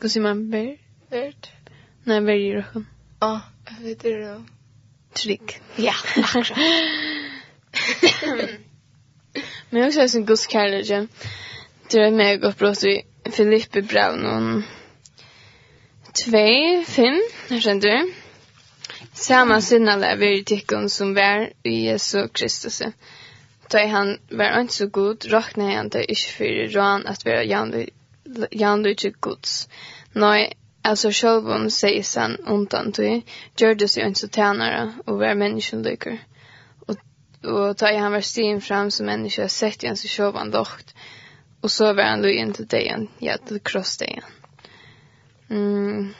hur 0.00 0.08
säger 0.08 0.22
man 0.22 0.50
berg? 0.50 0.78
Berg? 1.10 1.34
Nej, 2.04 2.20
berg 2.20 2.46
i 2.46 2.52
röken. 2.52 2.86
Ja, 3.20 3.40
jag 3.64 3.84
vet 3.84 4.00
det 4.00 4.26
då. 4.26 4.44
Trygg. 5.12 5.60
Ja, 5.76 5.94
akkurat. 6.16 6.58
Men 9.70 9.82
jag 9.82 9.92
ser 9.94 10.08
som 10.08 10.24
Guds 10.24 10.48
kärlek. 10.48 11.08
Det 11.90 11.98
är 11.98 12.10
mig 12.10 12.40
uppbrott 12.40 12.84
i 12.84 13.02
Filippe 13.30 13.82
Braun 13.82 14.26
och 14.26 14.62
2, 16.12 16.30
5, 16.86 17.22
här 17.48 17.60
känner 17.60 17.80
du. 17.80 18.12
Samma 19.12 19.60
sinnale 19.60 20.16
vi 20.16 20.44
tykkon 20.44 20.90
som 20.90 21.14
vær 21.14 21.52
i 21.62 21.86
Jesu 21.86 22.28
Kristus. 22.28 22.82
Da 23.72 23.86
han 23.86 24.18
var 24.30 24.60
ikke 24.60 24.74
så 24.74 24.86
god, 24.86 25.26
råkne 25.32 25.70
han 25.72 25.88
det 25.88 26.04
ikke 26.08 26.32
for 26.36 26.78
rån 26.78 27.06
at 27.06 27.24
vi 27.24 27.30
er 27.30 27.42
jævn 27.42 27.72
jandu 28.52 28.88
ikke 28.92 29.12
gods. 29.20 29.68
Nei, 30.14 30.52
altså 30.84 31.10
sjølv 31.12 31.48
om 31.50 31.68
seisan 31.72 32.36
undan 32.50 32.92
tog, 32.92 33.22
gjørdes 33.58 33.96
seg 33.96 34.06
ikke 34.06 34.20
så 34.20 34.28
tænare 34.28 34.84
og 35.06 35.18
være 35.18 35.34
var 35.34 35.40
menneskenlykker. 35.42 36.18
Og, 36.88 36.96
og 37.44 37.76
ta 37.80 37.92
i 37.92 38.00
han 38.00 38.12
var 38.12 38.24
stien 38.24 38.60
fram 38.60 38.90
som 38.90 39.06
menneske, 39.06 39.48
sett 39.48 39.84
i 39.84 39.90
han 39.90 39.96
så 40.00 40.10
sjølv 40.10 40.40
dokt, 40.52 40.94
og 41.62 41.70
så 41.70 41.92
var 41.92 42.12
han 42.12 42.22
løyen 42.22 42.52
til 42.52 42.68
degen, 42.70 43.08
ja, 43.20 43.36
til 43.36 43.60
krossdegen. 43.64 44.28
Mm. 45.48 46.14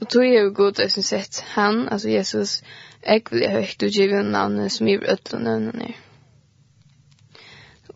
Og 0.00 0.08
tog 0.08 0.24
er 0.24 0.42
jo 0.42 0.52
god, 0.56 0.80
jeg 0.80 0.90
synes 0.90 1.06
sett 1.06 1.40
han, 1.54 1.88
altså 1.88 2.08
Jesus, 2.08 2.62
jeg 3.06 3.22
vil 3.30 3.48
ha 3.48 3.60
høyt 3.60 3.82
og 3.82 3.92
givet 3.92 4.24
navnet 4.24 4.72
som 4.72 4.88
gjør 4.88 5.12
ødel 5.12 5.34
og 5.34 5.42
nøvnene. 5.42 5.94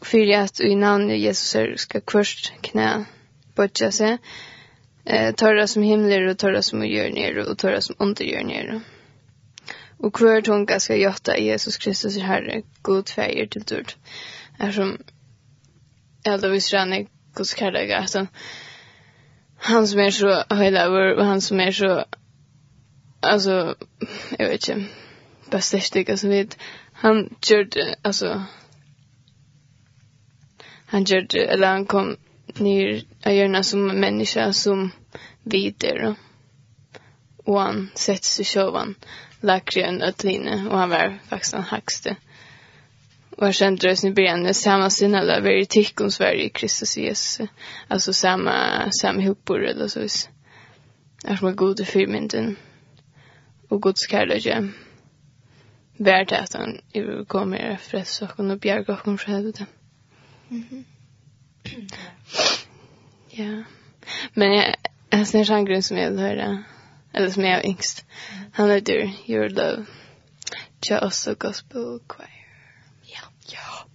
Fyrir 0.05 0.43
at 0.43 0.61
i 0.61 0.75
navnet 0.75 1.23
Jesus 1.23 1.55
er 1.55 1.77
skal 1.77 2.01
kvørst 2.01 2.53
knæ 2.63 3.05
bodja 3.57 3.91
seg. 3.93 4.19
Eh, 5.05 5.35
torra 5.35 5.67
som 5.67 5.83
himler 5.83 6.29
og 6.31 6.39
torra 6.39 6.63
som 6.63 6.83
gjør 6.83 7.13
nere 7.15 7.47
og 7.47 7.59
torra 7.59 7.81
som 7.85 7.97
under 8.01 8.25
gjør 8.25 8.47
nere. 8.49 8.81
Og 9.99 10.19
hver 10.19 10.41
tunga 10.41 10.79
ska 10.79 10.95
i 11.37 11.49
Jesus 11.49 11.79
Kristus 11.79 12.17
Herre, 12.17 12.63
god 12.83 13.09
feir 13.09 13.47
til 13.47 13.63
dörd. 13.63 13.95
Er 14.59 14.71
som 14.71 14.99
äldre 16.27 16.51
visrande 16.51 17.07
Guds 17.35 17.55
kærlega, 17.55 17.97
Alltså, 17.97 18.27
han 19.57 19.87
som 19.87 20.01
er 20.01 20.11
så 20.11 20.45
høylaver, 20.51 21.15
og 21.19 21.27
han 21.27 21.41
som 21.41 21.61
er 21.61 21.71
så 21.71 22.05
altså, 23.23 23.75
jeg 24.39 24.49
vet 24.49 24.69
inte 24.69 24.89
bästa 25.51 25.81
stycke 25.81 26.13
altså, 26.13 26.29
vet 26.29 26.59
han 26.93 27.37
körde 27.43 27.95
altså, 28.05 28.43
han 30.87 31.07
körde 31.07 31.47
eller 31.47 31.69
han 31.69 31.87
kom 31.87 32.17
ner 32.47 33.05
är 33.23 33.63
som 33.63 33.87
människa 33.87 34.53
som 34.53 34.91
vidare. 35.43 36.15
Och 37.37 37.61
han 37.61 37.91
sätts 37.95 38.35
sig 38.35 38.45
sjovan 38.45 38.95
läkare 39.41 39.85
en 39.85 40.03
ötline 40.03 40.69
och 40.71 40.79
han 40.79 40.91
var 40.91 41.19
faktiskt 41.29 41.55
en 41.55 41.63
högste 41.63 42.17
Och 43.37 43.47
jag 43.47 43.55
kände 43.55 43.89
det 43.89 43.97
som 43.97 44.15
början, 44.15 44.55
samma 44.55 44.91
sina 44.91 45.21
eller 45.21 45.41
var 45.41 45.51
i 45.51 45.67
tyckon 45.67 46.11
Sverige, 46.11 46.49
Kristus 46.49 46.97
Jesus. 46.97 47.49
Alltså 47.89 48.13
samma, 48.13 48.91
samma 48.91 49.23
hopor 49.23 49.65
eller 49.65 49.89
så 49.89 50.01
vis. 50.01 50.29
Är 51.25 51.37
som 51.37 51.49
är 51.49 51.53
god 51.53 51.81
i 51.81 51.85
fyrmynden. 51.85 52.57
Och 53.69 53.83
Guds 53.83 54.11
kärlek 54.11 54.47
Värd 55.97 56.33
att 56.33 56.55
han 56.55 56.81
kommer 57.27 57.71
att 57.71 57.81
fräsa 57.81 58.29
och 58.37 58.59
bjärga 58.59 58.93
och 58.95 59.21
från 59.21 59.35
helvete. 59.35 59.67
Mhm. 60.49 60.67
Mm 60.71 60.85
ja. 63.31 63.63
Men 64.35 64.53
jag, 64.53 64.75
alltså 65.11 65.39
när 65.39 65.45
sjangren 65.45 65.83
som 65.83 65.97
jag 65.97 66.11
vill 66.11 66.21
höra, 66.21 66.65
eller 67.13 67.31
som 67.31 67.45
jag 67.45 67.55
har 67.55 67.67
yngst, 67.67 68.05
han 68.53 68.71
heter 68.71 69.11
Your 69.27 69.49
Love, 69.49 69.85
Chaoso 70.89 71.35
Gospel 71.39 72.01
Choir. 72.07 72.29
Ja. 73.03 73.21
Ja. 73.47 73.87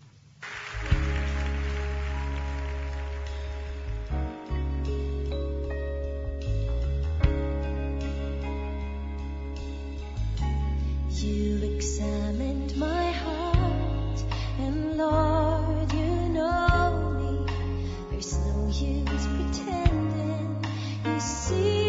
You 11.21 11.75
examined 11.77 12.77
my 12.77 13.11
heart 13.11 14.19
and 14.59 14.97
Lord 14.97 15.48
issues 18.79 19.27
pretending. 19.27 20.65
You 21.05 21.19
see 21.19 21.88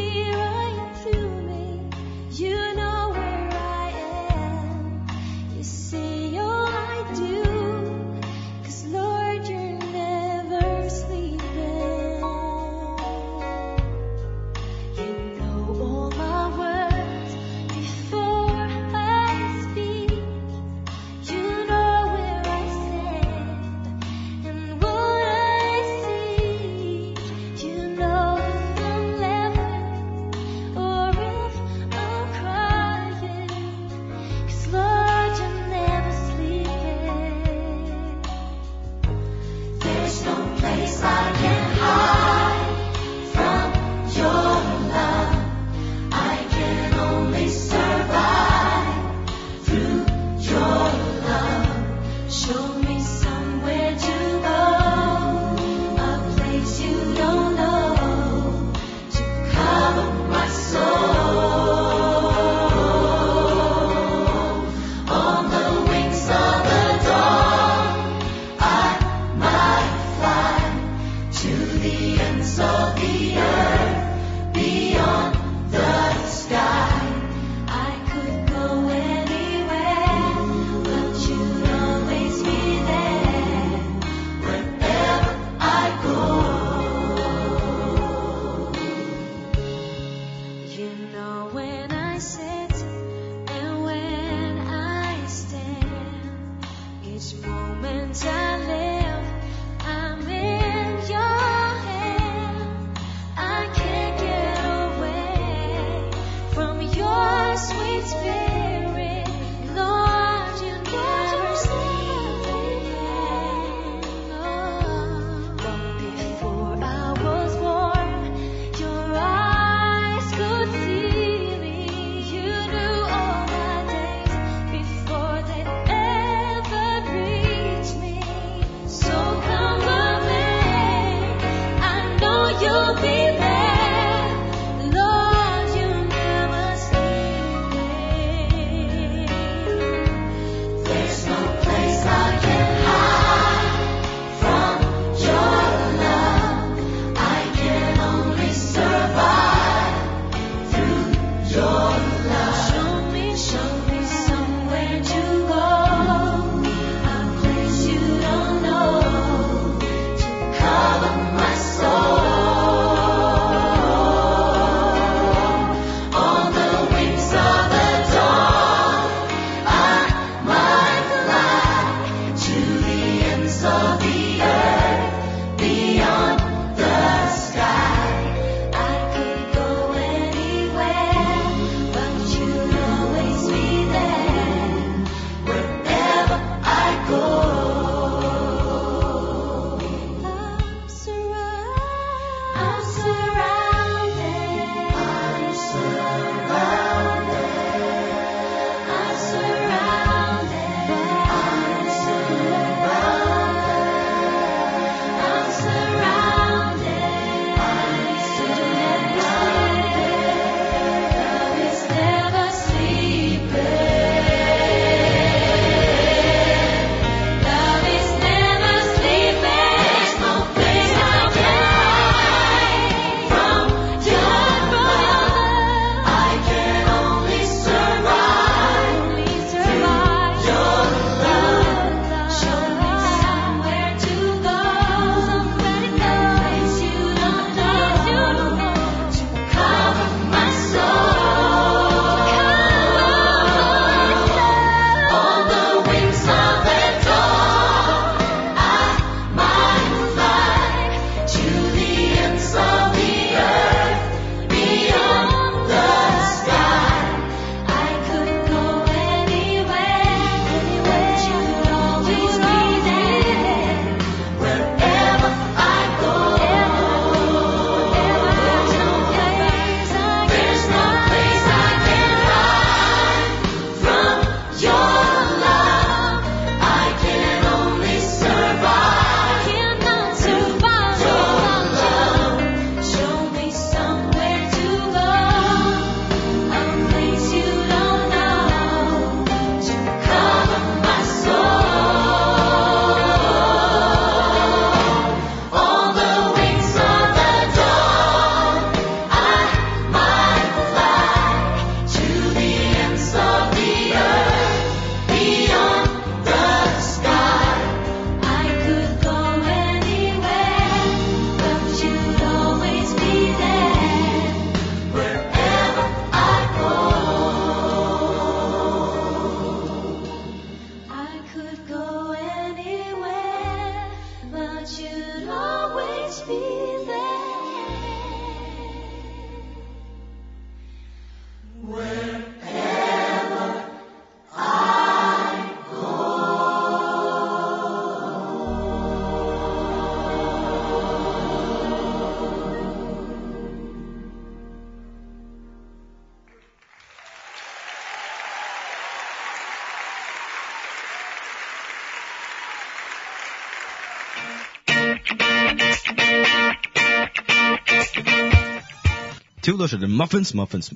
Du 359.51 359.57
lurer 359.57 359.79
det 359.79 359.89
muffins, 359.89 360.35
muffins. 360.35 360.69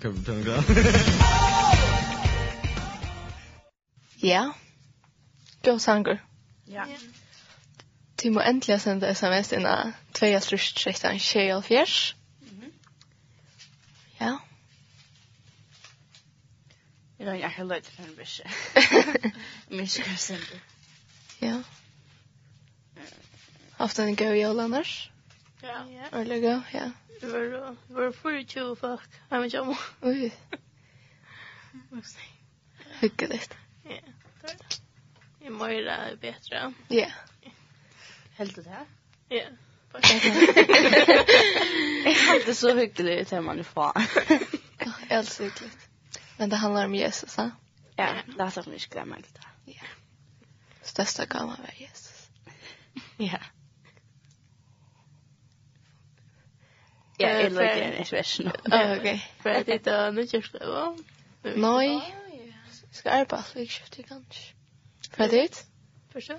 Kan 0.00 0.12
vi 0.12 0.24
ta 0.24 0.32
Ja. 4.20 4.52
Gå 5.62 5.78
sanger. 5.78 6.18
Ja. 6.66 6.86
Du 8.22 8.30
må 8.30 8.40
endelig 8.40 8.80
sende 8.80 9.08
sms 9.14 9.52
inn 9.52 9.66
av 9.66 9.92
strust 10.40 10.78
16 10.78 11.18
tjejal. 11.18 11.64
Ja. 14.20 14.38
Jeg 17.18 17.26
har 17.26 17.34
ikke 17.34 17.64
løyt 17.64 17.84
tiden 17.84 18.04
en 18.10 18.16
bisch. 18.16 18.40
Miskar 19.70 20.16
sende. 20.16 20.60
Ja. 21.40 21.62
Ofta 23.78 24.02
en 24.04 24.16
go 24.16 24.24
jól 24.24 24.60
annars. 24.60 25.09
Ja. 25.62 26.08
Örliga, 26.12 26.62
ja. 26.72 26.90
Det 27.20 27.26
var 27.26 27.38
det 27.88 27.94
var 27.94 28.12
för 28.12 28.44
tjuv 28.44 28.74
fuck. 28.74 29.00
Jag 29.28 29.40
vet 29.40 29.54
inte. 29.54 29.76
Oj. 30.00 30.34
Vad 31.90 32.04
säger? 32.04 32.30
det. 33.50 33.56
Ja. 33.82 33.96
Det 35.38 35.50
mår 35.50 35.68
är 35.68 36.16
bättre. 36.16 36.72
Ja. 36.88 37.06
Helt 38.36 38.58
det 38.64 38.70
här? 38.70 38.86
Ja. 39.28 39.44
Jag 42.04 42.14
hade 42.14 42.54
så 42.54 42.76
hyggligt 42.76 43.30
hemma 43.30 43.54
man 43.54 43.64
fan. 43.64 44.06
Ja, 44.78 44.92
helt 45.08 45.40
hyggligt. 45.40 45.88
Men 46.36 46.50
det 46.50 46.56
handlar 46.56 46.84
om 46.84 46.94
Jesus, 46.94 47.38
va? 47.38 47.50
Ja, 47.96 48.14
det 48.36 48.42
är 48.42 48.50
så 48.50 48.70
mycket 48.70 48.92
glemme 48.92 49.16
lite. 49.16 49.40
Ja. 49.64 49.82
Största 50.82 51.26
gavan 51.26 51.56
var 51.60 51.74
Jesus. 51.76 52.28
Ja. 53.16 53.38
Ja, 57.20 57.28
jag 57.28 57.52
lägger 57.52 57.82
en 57.82 57.92
expression. 57.92 58.50
Okej. 58.64 59.30
För 59.42 59.50
att 59.50 59.66
det 59.84 59.86
är 59.86 60.12
nyckelskriva. 60.12 60.96
Nej. 61.42 62.14
Ska 62.90 63.18
jag 63.18 63.28
bara 63.28 63.42
fixa 63.42 63.84
kanske. 64.08 64.54
För 65.10 65.28
det? 65.28 65.66
Förstå? 66.12 66.38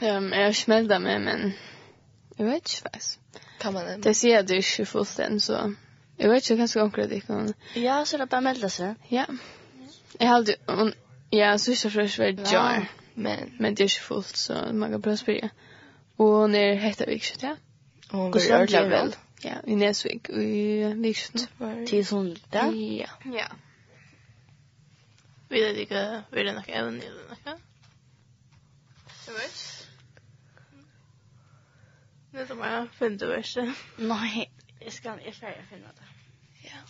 Ehm, 0.00 0.32
jag 0.32 0.56
smällde 0.56 0.98
mig 0.98 1.18
men 1.18 1.52
jag 2.36 2.46
vet 2.46 2.54
inte 2.54 2.90
fast. 2.92 3.20
Kan 3.58 3.74
man 3.74 4.00
det? 4.00 4.14
ser 4.14 4.42
du 4.42 4.54
ju 4.54 4.84
fullständigt 4.84 5.42
så. 5.42 5.74
Jag 6.16 6.28
vet 6.28 6.50
inte 6.50 6.60
kanske 6.60 6.80
konkret 6.80 7.10
det 7.10 7.20
kan. 7.20 7.54
Ja, 7.74 8.04
så 8.04 8.16
det 8.16 8.26
bare 8.26 8.40
melda 8.40 8.68
seg. 8.68 8.94
Ja. 9.08 9.26
Jag 10.18 10.26
hade 10.26 10.56
ja, 11.30 11.58
så 11.58 11.74
så 11.74 11.90
fresh 11.90 12.20
red 12.20 12.46
jar. 12.52 12.88
Men 13.14 13.56
men 13.58 13.74
det 13.74 13.82
är 13.82 13.84
ju 13.84 13.88
fullt 13.88 14.36
så 14.36 14.54
man 14.72 14.90
kan 14.90 15.00
bara 15.00 15.16
spela. 15.16 15.48
Och 16.16 16.50
när 16.50 16.74
heter 16.74 17.06
vi 17.06 17.14
inte, 17.14 17.46
ja. 17.46 17.56
Og 18.10 18.18
hun 18.18 18.32
var 18.32 18.58
ordentlig 18.60 18.90
vel. 18.90 19.16
Ja, 19.44 19.60
i 19.66 19.74
Nesvik, 19.74 20.28
i 20.30 20.92
Viksen. 21.02 21.46
Til 21.86 22.04
sånn, 22.06 22.32
da? 22.52 22.66
Ja. 22.72 23.12
Ja. 23.32 23.46
Vi 25.50 25.60
det 25.62 25.86
ikke, 25.86 26.02
vi 26.32 26.42
vet 26.42 26.54
nok 26.54 26.68
evne 26.68 27.04
eller 27.06 27.24
noe. 27.30 27.56
Det 29.26 29.34
vet. 29.34 29.58
ikke. 29.58 29.76
Det 32.32 32.40
er 32.42 32.46
som 32.46 32.64
jeg 32.64 32.88
finner 32.98 33.18
det 33.18 33.28
verste. 33.28 33.66
Nei, 33.98 34.48
jeg 34.82 34.92
skal 34.92 35.22
jeg 35.24 35.34
ferdig 35.34 35.62
å 35.62 35.68
finne 35.70 35.92
det. 36.00 36.08
Ja. 36.66 36.82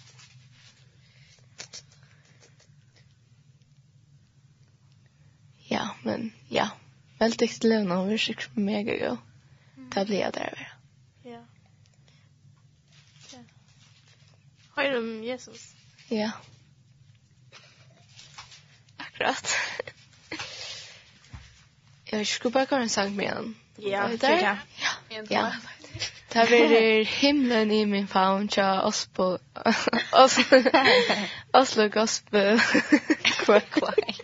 Ja, 5.70 5.84
men 6.04 6.32
ja. 6.50 6.70
Veldig 7.20 7.48
til 7.48 7.70
lønne, 7.70 8.00
og 8.00 8.08
vi 8.08 8.16
er 8.16 8.24
sikkert 8.24 8.56
mega 8.56 8.96
god. 9.04 9.22
Det 9.94 10.06
blir 10.06 10.18
jeg 10.18 10.34
der, 10.34 10.58
ja. 10.60 10.75
høyre 14.76 14.98
om 14.98 15.24
Jesus. 15.24 15.72
Ja. 16.08 16.30
Akkurat. 18.96 19.56
Jag 22.10 22.26
skulle 22.26 22.52
bara 22.52 22.66
kunna 22.66 22.88
sang 22.88 23.16
med 23.16 23.32
en. 23.32 23.56
Ja, 23.76 24.08
det. 24.20 24.40
Ja. 24.40 24.56
Ja. 25.28 25.52
Det 26.32 26.38
har 26.38 27.04
himlen 27.04 27.70
i 27.70 27.86
min 27.86 28.08
favn, 28.08 28.48
tja, 28.48 28.82
oss 28.82 29.06
på, 29.06 29.38
oss, 30.12 30.38
Oslo 31.52 31.88
gospel, 31.88 32.60
quack 33.44 33.70
quack 33.70 34.20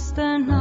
lost 0.00 0.18
and 0.18 0.59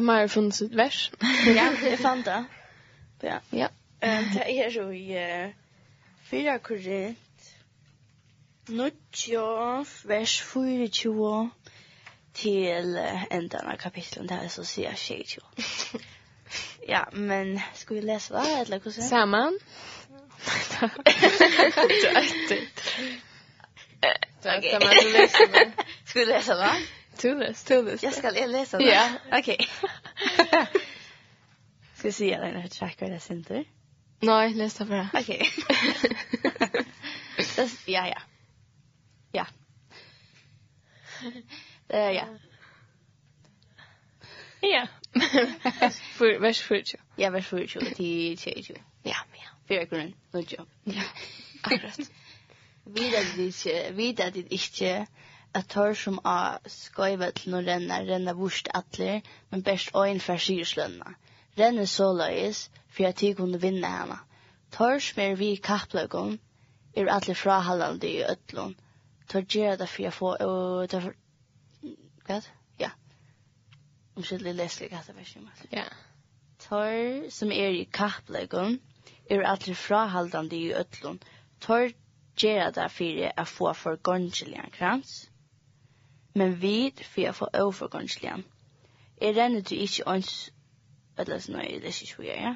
Tamara 0.00 0.20
har 0.20 0.28
funnet 0.28 0.54
sitt 0.54 0.76
vers. 0.76 1.12
ja, 1.58 1.66
jeg 1.84 1.98
fant 2.00 2.24
det. 2.24 2.44
Ja. 3.22 3.38
ja. 3.52 3.66
Um, 4.00 4.30
det 4.32 4.44
er 4.48 4.70
jo 4.72 4.86
i 4.90 5.12
uh, 5.12 5.50
4 6.30 6.58
korrekt. 6.64 7.50
Nuttjo, 8.68 9.84
vers 10.08 10.38
24 10.40 11.50
til 12.34 12.96
uh, 12.96 13.26
enden 13.28 13.68
av 13.68 13.76
kapitlen 13.76 14.30
er 14.32 14.48
så 14.48 14.64
sier 14.64 14.96
jeg 14.96 15.26
22. 15.28 16.00
ja, 16.94 17.02
men 17.12 17.58
skal 17.74 17.98
vi 17.98 18.06
lese 18.06 18.32
det, 18.38 18.46
eller 18.62 18.80
hvordan? 18.80 19.08
Sammen. 19.08 19.58
Du 20.40 20.86
er 22.08 22.22
etter. 22.22 22.64
Du 24.00 24.48
er 24.48 24.56
etter, 24.56 24.80
men 24.80 24.96
du 24.96 25.12
leser 25.18 25.52
det. 25.58 25.68
Skal 26.06 26.24
vi 26.24 26.26
lese 26.32 26.56
det? 26.62 26.72
to 27.16 27.40
this, 27.40 27.64
to 27.64 27.82
this. 27.82 28.02
Jag 28.02 28.14
ska 28.14 28.30
läsa 28.30 28.78
det. 28.78 28.84
Ja, 28.84 29.08
okej. 29.32 29.68
Ska 31.94 32.08
vi 32.08 32.12
se 32.12 32.38
den 32.38 32.60
här 32.60 32.68
trackar 32.68 33.10
det 33.10 33.20
då. 33.20 33.64
Nej, 34.20 34.54
läs 34.54 34.74
det 34.74 34.84
bara. 34.84 35.08
Okej. 35.14 35.48
Ja, 37.86 38.06
ja. 38.06 38.22
Ja. 39.32 39.46
Eh, 41.88 42.10
ja. 42.10 42.24
Ja. 44.60 44.86
För 45.90 46.38
vers 46.38 46.60
40. 46.60 46.96
Ja, 47.16 47.30
vers 47.30 47.46
40 47.46 47.94
till 47.94 48.38
20. 48.38 48.74
Ja, 49.02 49.16
ja. 49.32 49.48
Fyra 49.68 49.84
good. 49.84 50.12
Good 50.32 50.52
job. 50.52 50.68
Ja. 50.84 51.02
Akkurat. 51.62 52.00
det, 52.84 53.24
dit 53.36 53.38
ikke, 53.38 53.92
vidar 53.92 54.30
dit 54.30 54.46
ikke, 54.50 55.06
at 55.54 55.72
hör 55.72 55.94
som 55.94 56.18
a 56.24 56.58
skøyve 56.66 57.30
til 57.32 57.50
no 57.52 57.60
renna, 57.66 58.00
renna 58.06 58.32
vurst 58.32 58.68
atler, 58.74 59.20
men 59.50 59.62
best 59.62 59.90
oin 59.94 60.20
fra 60.20 60.36
syrslønna. 60.38 61.14
Renna 61.58 61.86
så 61.86 62.12
løyes, 62.12 62.70
for 62.88 63.06
at 63.06 63.20
de 63.20 63.34
kunne 63.34 63.60
vinne 63.60 63.86
henne. 63.86 64.18
Tør 64.70 64.98
som 64.98 65.22
er 65.22 65.34
vi 65.34 65.56
kappløkken, 65.56 66.38
er 66.96 67.10
atler 67.10 67.34
frahallande 67.34 68.08
i 68.08 68.22
øtlån. 68.22 68.76
Tør 69.28 69.40
gjerra 69.40 69.76
det 69.76 69.88
for 69.88 70.02
jeg 70.02 70.12
får, 70.12 70.36
og 70.36 70.90
derfor, 70.90 71.12
hva? 72.26 72.40
Ja. 72.78 72.90
Omskyldig 74.16 74.54
leslig 74.54 74.92
at 74.92 75.06
det 75.06 75.16
var 75.16 75.20
ikke. 75.20 75.66
Ja. 75.72 75.84
Tør 76.58 77.30
som 77.30 77.50
er 77.50 77.74
i 77.74 77.88
kappløkken, 77.92 78.80
er 79.30 79.46
atler 79.46 79.74
frahallande 79.74 80.56
i 80.56 80.72
øtlån. 80.74 81.20
Tør 81.60 81.90
gjerra 82.38 82.70
det 82.70 82.90
for 82.90 83.04
jeg 83.04 83.48
får 83.48 83.72
for 83.72 83.96
gongelian 83.96 84.70
krans 84.78 85.29
men 86.40 86.62
vid 86.62 87.04
for 87.04 87.20
jeg 87.20 87.34
får 87.34 87.50
overgangslige. 87.60 88.44
Jeg 89.20 89.36
renner 89.36 89.60
du 89.60 89.74
ikke 89.74 90.06
ans, 90.08 90.52
eller 91.20 91.42
sånn, 91.44 91.58
jeg 91.60 91.82
leser 91.82 92.06
ikke 92.06 92.22
hva 92.22 92.28
jeg 92.30 92.44
gjør. 92.44 92.54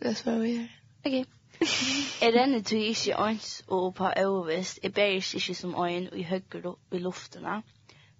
Det 0.00 0.10
er 0.10 0.18
svar 0.20 0.36
vi 0.38 0.52
gjør. 0.52 0.68
Ok. 1.06 1.16
jeg 2.22 2.34
renner 2.36 2.62
du 2.70 2.76
ikke 2.76 3.16
ans 3.18 3.48
og 3.66 3.88
på 3.98 4.12
overvist, 4.22 4.78
jeg 4.82 4.94
ber 4.94 5.16
ikke 5.16 5.56
som 5.58 5.74
øyn 5.74 6.06
og 6.12 6.20
i 6.22 6.28
høyger 6.28 6.70
i 6.92 7.02
luftene. 7.02 7.56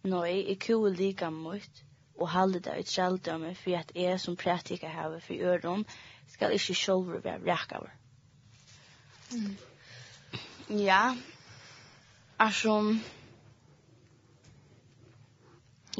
Nei, 0.02 0.34
jeg 0.48 0.58
kul 0.66 0.90
lika 0.96 1.30
mot 1.30 1.84
og 2.18 2.28
halde 2.34 2.60
det 2.66 2.80
ut 2.80 2.90
sjeldømme 2.90 3.54
for 3.54 3.78
at 3.78 3.92
jeg 3.94 4.20
som 4.20 4.36
praktiker 4.36 4.88
her 4.88 5.18
for 5.22 5.38
øren 5.38 5.86
skal 6.28 6.52
ikke 6.58 6.74
sjølver 6.74 7.22
være 7.22 7.46
rekkere. 7.46 7.90
Mm. 9.30 9.56
Ja, 10.82 11.14
altså, 12.38 12.96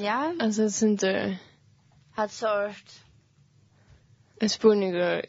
Ja. 0.00 0.34
Alltså 0.40 0.62
det 0.62 0.70
syns 0.70 0.82
inte... 0.82 1.38
Hatt 2.14 2.32
sort... 2.32 2.92
En 4.40 4.48
spurning 4.48 5.02
och 5.02 5.22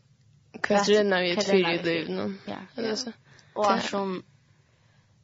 kvätterna 0.61 1.19
vi 1.19 1.31
ett 1.31 1.51
fyra 1.51 1.73
i 1.73 1.83
liv 1.83 2.09
nu. 2.09 2.37
Ja. 2.45 2.83
Alltså. 2.89 3.11
Och 3.53 3.81
som... 3.81 4.23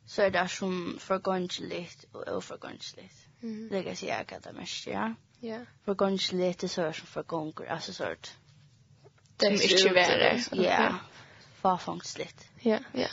Så 0.06 0.22
är 0.22 0.32
det 0.32 0.48
som 0.48 0.98
förgångsligt 1.00 2.06
och 2.12 2.38
oförgångsligt. 2.38 3.28
Mm. 3.42 3.70
Det 3.70 3.82
kan 3.82 3.90
jag 3.90 3.98
säga 3.98 4.26
att 4.32 4.44
det 4.44 4.54
mest, 4.54 4.88
ja. 4.88 5.14
Ja. 5.40 5.60
Förgångsligt 5.86 6.64
är 6.64 6.68
så 6.68 6.94
som 6.94 7.08
förgångar. 7.08 7.66
Alltså 7.70 7.94
sort... 7.94 8.32
Det 9.38 9.58
som 9.58 9.78
inte 9.78 9.94
värre. 9.94 10.44
Ja. 10.52 10.96
Farfångsligt. 11.62 12.50
Ja, 12.60 12.80
ja. 12.94 13.08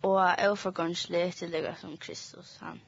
Och 0.00 0.50
oförgångsligt 0.50 1.42
är 1.42 1.48
det 1.48 1.76
som 1.80 1.96
Kristus, 1.96 2.56
han. 2.60 2.80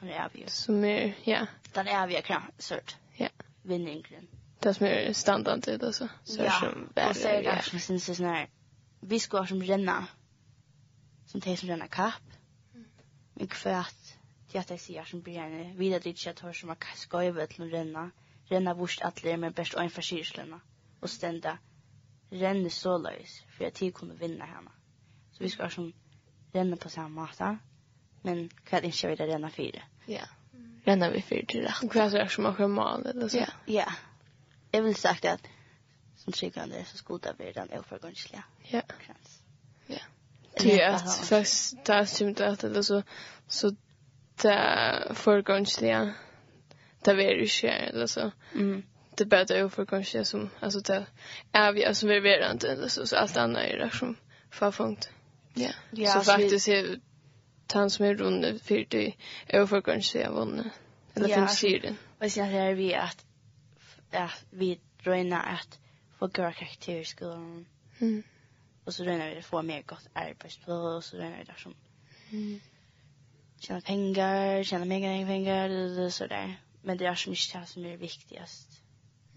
Han 0.00 0.08
er 0.08 0.20
avgjør. 0.24 0.48
Som 0.48 0.84
är, 0.84 1.14
ja. 1.26 1.46
Den 1.74 1.88
er 1.88 1.96
avgjør 2.02 2.20
kram, 2.20 2.42
sort. 2.58 2.96
Ja. 3.18 3.28
Vinningren. 3.62 4.28
Det 4.62 4.74
som 4.74 4.86
är 4.86 5.12
standard 5.12 5.60
det 5.60 5.82
alltså. 5.82 6.08
Så 6.24 6.42
ja. 6.42 6.52
som 6.60 6.92
Ja, 6.96 7.08
og 7.08 7.16
så 7.16 7.28
är 7.28 7.42
det 7.42 7.62
som 7.64 7.78
syns 7.78 8.08
vi 8.08 8.14
skal 8.14 8.46
biskor 9.08 9.44
som 9.44 9.62
renna. 9.62 10.06
Som 11.26 11.40
de 11.40 11.56
som 11.56 11.68
renna 11.68 11.86
kapp. 11.86 12.22
Men 13.34 13.48
for 13.48 13.70
at 13.70 14.16
det 14.52 14.58
at 14.58 14.70
jeg 14.70 14.80
sier 14.80 15.04
som 15.04 15.22
blir 15.22 15.42
videre 15.42 15.74
vidare 15.76 16.00
dit 16.00 16.26
jag 16.26 16.36
tar 16.36 16.52
som 16.52 16.68
har 16.68 16.76
ska 16.96 17.20
til 17.20 17.62
å 17.62 17.66
att 17.66 17.72
renna. 17.72 18.10
Renna 18.50 18.74
vurst 18.74 19.02
alla 19.02 19.36
men 19.36 19.52
bäst 19.52 19.74
en 19.74 19.90
förskyrslena. 19.90 20.60
og 21.00 21.08
stenda, 21.08 21.56
renne 22.32 22.70
så 22.70 22.98
løys, 22.98 23.40
for 23.56 23.64
at 23.64 23.80
de 23.80 23.92
kommer 23.92 24.14
vinne 24.14 24.46
henne. 24.46 24.70
Så 25.32 25.42
vi 25.42 25.48
ska 25.48 25.68
som 25.68 25.92
renna 26.54 26.76
på 26.76 26.88
samme 26.88 27.20
måte. 27.20 27.58
Men 28.22 28.48
kvart 28.64 28.84
inte 28.84 29.08
vi 29.08 29.16
da 29.16 29.26
renna 29.26 29.50
fire? 29.50 29.82
Ja. 30.06 30.26
Renna 30.84 31.10
vi 31.10 31.22
för 31.22 31.46
til 31.46 31.60
rett. 31.60 31.94
Vad 31.94 32.14
är 32.14 32.24
det 32.24 32.28
som 32.28 32.44
har 32.44 32.66
mål 32.66 33.06
eller 33.06 33.28
så? 33.28 33.38
Ja. 33.38 33.46
Ja. 33.66 33.92
Jeg 34.72 34.84
vil 34.84 34.94
sagt 34.94 35.24
at 35.24 35.40
som 36.16 36.32
cykeln 36.32 36.72
är 36.72 36.84
så 36.84 36.96
skoda 36.96 37.32
blir 37.32 37.52
den 37.52 37.68
oförgångsliga. 37.78 38.42
Ja. 38.70 38.82
Ja. 39.86 39.98
Det 40.58 40.82
är 40.82 40.90
att 40.90 41.16
fast 41.16 41.84
där 41.84 42.04
symt 42.04 42.40
att 42.40 42.60
det 42.60 42.84
så 42.84 43.02
så 43.48 43.76
det 44.42 45.12
förgångsliga 45.14 46.14
det 47.04 47.10
är 47.10 47.40
ju 47.40 47.46
skär 47.46 47.90
eller 47.92 48.06
så. 48.06 48.30
Mm. 48.54 48.82
Det 49.16 49.24
bättre 49.24 49.64
oförgångsliga 49.64 50.24
som 50.24 50.50
alltså 50.60 50.80
det 50.80 51.06
är 51.52 51.72
vi 51.72 51.84
alltså 51.84 52.06
vi 52.06 52.16
är 52.16 52.52
inte 52.52 52.68
eller 52.72 52.88
så 52.88 53.06
så 53.06 53.16
allt 53.16 53.36
annat 53.36 53.62
är 53.62 53.78
det 53.78 53.90
som 53.90 54.16
förfunkt. 54.50 55.10
Ja. 55.54 55.70
Ja. 55.90 56.10
Så 56.10 56.20
faktiskt 56.20 56.68
är 56.68 57.00
han 57.72 57.90
som 57.90 58.04
är 58.06 58.14
runt 58.14 58.62
för 58.62 58.86
det 58.88 59.14
är 59.46 59.66
för 59.66 59.80
kanske 59.80 60.20
jag 60.20 60.32
vann. 60.32 60.70
Eller 61.14 61.28
för 61.28 61.46
syren. 61.46 61.96
det. 62.18 62.26
Och 62.26 62.32
så 62.32 62.42
här 62.42 62.74
vi 62.74 62.94
att 62.94 63.26
ja, 64.10 64.30
vi 64.50 64.80
röna 64.98 65.40
att 65.42 65.78
få 66.18 66.30
göra 66.36 66.52
karaktärer 66.52 67.00
i 67.00 67.04
skolan. 67.04 67.66
Mm. 67.98 68.22
Och 68.84 68.94
så 68.94 69.04
röna 69.04 69.30
vi 69.30 69.38
att 69.38 69.44
få 69.44 69.62
mer 69.62 69.82
gott 69.82 70.08
arbetsplats 70.12 70.96
och 70.96 71.04
så 71.04 71.16
röna 71.16 71.36
vi 71.38 71.44
där 71.44 71.54
som 71.58 71.74
mm. 72.30 72.60
tjäna 73.58 73.80
pengar, 73.80 74.62
tjäna 74.62 74.84
mer 74.84 75.26
pengar 75.26 75.70
och 76.04 76.12
sådär. 76.12 76.60
Men 76.82 76.98
det 76.98 77.06
är 77.06 77.14
som 77.14 77.32
inte 77.32 77.58
det 77.58 77.66
som 77.66 77.84
är 77.84 77.96
viktigast. 77.96 78.82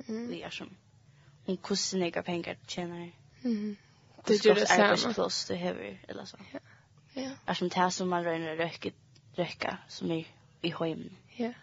Mm. 0.07 0.27
Det 0.27 0.43
är 0.43 0.49
som 0.49 0.69
hon 1.45 1.57
kostar 1.57 1.97
några 1.97 2.23
pengar 2.23 2.57
tjänar. 2.67 3.11
Mm. 3.43 3.75
Det 4.25 4.45
gör 4.45 4.55
det 4.55 4.65
samma. 4.65 4.84
Arbetsplats 4.84 5.45
du 5.45 5.55
har 5.55 5.99
eller 6.07 6.25
så. 6.25 6.38
Ja. 6.53 6.59
Ja. 7.14 7.30
Är 7.45 7.53
som 7.53 7.70
det 7.70 7.91
som 7.91 8.09
man 8.09 8.24
röjner 8.24 8.55
röka, 8.55 8.89
röka 9.36 9.78
som 9.88 10.11
är 10.11 10.28
i 10.61 10.70
hemmen. 10.70 11.16
Ja. 11.36 11.53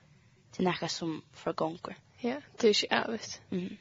Det 0.56 0.62
är 0.62 0.64
något 0.64 0.90
som 0.90 1.22
förgångar. 1.32 1.96
Ja, 2.20 2.40
det 2.56 2.68
är 2.68 2.68
inte 2.68 2.86
ärligt. 2.90 3.40
Mm. 3.50 3.76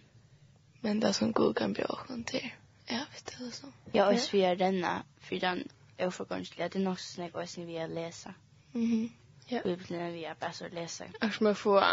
Men 0.82 1.00
det 1.00 1.14
som 1.14 1.32
god 1.32 1.58
kan 1.58 1.74
bli 1.74 1.84
åkken 1.84 2.16
åkna 2.16 2.24
till 2.24 2.52
ärligt 2.88 3.36
eller 3.40 3.52
så. 3.52 3.68
Ja, 3.92 4.14
och 4.14 4.20
så 4.20 4.38
vi 4.38 4.44
är 4.44 4.56
denna 4.56 5.04
för 5.20 5.36
den 5.36 5.68
oförgångsliga. 6.00 6.70
Det 6.70 6.80
är 6.80 6.84
något 6.84 7.00
som 7.00 7.24
jag 7.24 7.36
också 7.36 7.62
vill 7.62 7.94
läsa. 7.94 8.34
Mhm. 8.72 9.10
Ja. 9.48 9.62
Bibeln 9.64 10.14
vi 10.14 10.26
är 10.26 10.36
bäst 10.40 10.62
att 10.62 10.74
läsa. 10.74 11.04
Jag 11.22 11.34
ska 11.34 11.56
få 11.56 11.84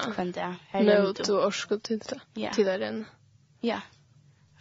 något 0.73 1.29
och 1.29 1.47
orskot 1.47 1.83
till 1.83 1.99
det. 1.99 2.21
Ja. 2.35 2.53
Till 2.53 2.67
det 2.67 3.05
Ja. 3.61 3.81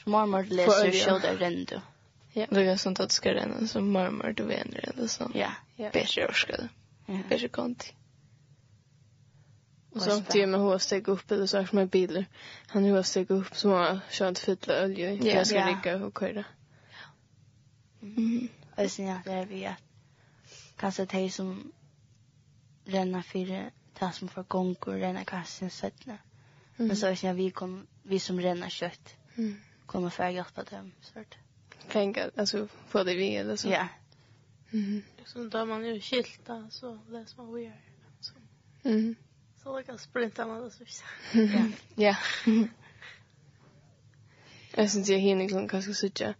Så 0.03 0.09
mormor 0.09 0.43
läser 0.43 0.91
själv 0.91 1.21
det 1.21 1.35
rendu. 1.35 1.75
Ja. 1.75 1.81
Ja. 2.37 2.45
Det 2.49 2.61
är 2.61 2.77
sånt 2.77 2.99
att 2.99 3.11
ska 3.11 3.33
den 3.33 3.67
som 3.67 3.91
marmor 3.91 4.33
du 4.37 4.43
vänner 4.43 4.89
eller 4.89 5.07
så. 5.07 5.31
Ja. 5.33 5.51
Ja. 5.75 5.89
Bättre 5.93 6.27
orskade. 6.27 6.69
Ja. 7.05 7.19
Bättre 7.29 7.47
konti. 7.47 7.93
Och 9.91 10.01
så 10.01 10.11
att 10.11 10.35
jag 10.35 10.49
med 10.49 10.59
hos 10.59 10.83
steg 10.83 11.07
upp 11.07 11.31
eller 11.31 11.45
så 11.45 11.65
som 11.65 11.75
med 11.75 11.89
bilar. 11.89 12.25
Han 12.67 12.85
hos 12.85 13.07
steg 13.07 13.31
upp 13.31 13.55
som 13.55 13.71
har 13.71 13.99
kört 14.09 14.37
fylla 14.37 14.83
olja 14.83 15.11
i. 15.11 15.29
Jag 15.33 15.47
ska 15.47 15.65
ligga 15.65 16.05
och 16.05 16.19
köra. 16.19 16.43
Mm. 18.01 18.47
Och 18.77 18.91
sen 18.91 19.05
jag 19.05 19.17
det 19.25 19.45
vi 19.45 19.65
att 19.65 19.83
kanske 20.77 21.05
det 21.05 21.29
som 21.29 21.71
renna 22.85 23.23
för 23.23 23.71
det 23.99 24.11
som 24.13 24.27
får 24.27 24.43
gång 24.43 24.75
och 24.75 24.93
renna 24.93 25.25
kassen 25.25 25.69
sättna. 25.69 26.17
Men 26.75 26.95
så 26.95 27.07
är 27.07 27.19
det 27.21 27.33
vi 27.33 27.51
kom 27.51 27.87
vi 28.03 28.19
som 28.19 28.41
renna 28.41 28.69
kött. 28.69 29.15
Mm. 29.35 29.61
Kommer 29.85 30.09
för 30.09 30.23
att 30.23 30.33
hjälpa 30.33 30.63
dem 30.63 30.91
så. 31.01 31.19
Mm 31.19 31.27
pengar 31.85 32.31
alltså 32.35 32.67
få 32.87 33.03
det 33.03 33.15
vi 33.15 33.35
eller 33.35 33.55
så. 33.55 33.69
Ja. 33.69 33.87
Mhm. 34.69 35.03
Så 35.25 35.43
då 35.43 35.65
man 35.65 35.85
ju 35.85 36.01
skilta 36.01 36.67
så 36.69 36.99
läs 37.09 37.37
man 37.37 37.53
vi 37.53 37.67
are. 37.67 37.81
Så. 38.19 38.33
Mhm. 38.81 39.15
Så 39.63 39.77
lika 39.77 39.97
sprinta 39.97 40.47
man 40.47 40.61
då 40.61 40.69
så. 40.69 40.83
Ja. 41.33 41.65
Ja. 41.95 42.15
Jag 44.77 44.91
syns 44.91 45.09
jag 45.09 45.19
hinner 45.19 45.49
kan 45.49 45.67
kanske 45.67 45.93
sitta. 45.93 46.33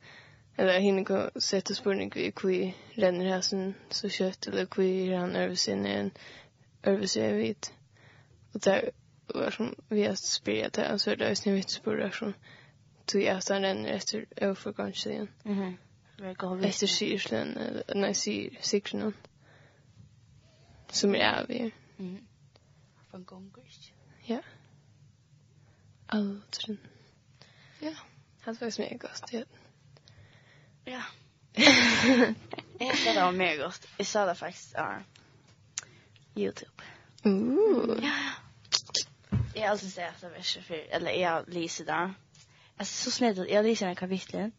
Eller 0.56 0.80
hinner 0.80 1.04
kan 1.04 1.42
sätta 1.42 1.74
spurning 1.74 2.12
vi 2.16 2.32
kvi 2.32 2.76
renner 2.94 3.26
här 3.26 3.42
sen 3.42 3.74
så 3.90 4.10
kött 4.10 4.48
eller 4.48 4.66
kvi 4.66 5.12
ran 5.12 5.36
över 5.36 5.56
sin 5.56 5.86
en 5.86 6.12
över 6.84 7.08
sig 7.08 7.34
vit. 7.34 7.74
Och 8.54 8.60
där 8.60 8.92
var 9.28 9.52
som 9.52 9.76
vi 9.90 10.06
har 10.06 10.16
spyrt 10.16 10.74
det 10.74 11.00
så 11.00 11.10
där 11.10 11.26
är 11.26 11.44
det 11.44 11.50
ju 11.50 11.58
inte 11.58 11.72
spurning 11.72 12.34
tog 13.06 13.28
att 13.28 13.50
han 13.50 13.62
ränner 13.62 13.90
efter 13.90 14.26
övergångskedjan. 14.36 15.28
Mhm. 15.44 15.78
Efter 16.64 16.88
Syrslön, 16.88 17.82
nej 17.96 18.14
Syr, 18.14 18.58
Syrslön. 18.62 19.14
Som 20.90 21.16
är 21.16 21.42
av 21.42 21.52
er. 21.52 21.72
Mhm. 21.98 22.28
Från 23.12 23.24
Gångkurs. 23.24 23.92
Ja. 24.26 24.42
Aldrig. 26.08 26.78
Ja, 27.80 27.94
han 28.42 28.58
var 28.62 28.80
mega 28.80 28.98
gott. 28.98 29.30
Ja. 29.32 29.44
Ja. 30.86 31.02
det 32.78 33.16
var 33.16 33.32
mer 33.32 33.58
gott. 33.58 33.88
Jag 33.98 34.08
sa 34.08 34.26
det 34.26 34.36
faktiskt, 34.36 34.74
ja. 34.74 35.00
Youtube. 36.36 36.84
Ooh. 37.24 38.00
Ja, 38.02 38.08
ja. 38.08 38.32
Jag 39.54 39.62
har 39.62 39.68
alltid 39.70 39.94
sett 39.94 40.16
att 40.16 40.22
det 40.22 40.30
var 40.30 40.42
så 40.42 40.62
för, 40.62 40.76
eller 40.76 41.12
jag 41.12 41.30
har 41.30 41.46
lyst 41.48 41.82
idag. 41.82 42.14
Alltså 42.78 43.12
så 43.12 43.12
snett 43.12 43.50
jag 43.50 43.66
läser 43.66 43.88
en 43.88 43.96
kapitel 43.96 44.52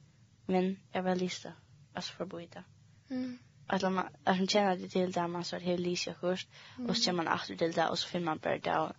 men 0.47 0.79
jag 0.93 1.03
vill 1.03 1.19
läsa 1.19 1.53
alltså 1.93 2.13
för 2.13 2.25
båda. 2.25 2.65
Mm. 3.11 3.39
Att 3.67 3.83
man 3.83 3.99
att 4.25 4.37
man 4.37 4.49
känner 4.49 4.77
det 4.77 4.89
till 4.89 5.13
där 5.13 5.29
man 5.29 5.45
så 5.45 5.59
här 5.59 5.79
läser 5.79 6.15
först 6.21 6.49
mm. 6.79 6.91
och 6.91 6.97
så 6.97 7.03
känner 7.03 7.23
man 7.23 7.35
efter 7.35 7.57
till 7.57 7.73
där 7.73 7.91
och 7.91 7.99
så 7.99 8.09
finner 8.09 8.25
man 8.25 8.39
bara 8.39 8.59
där 8.59 8.93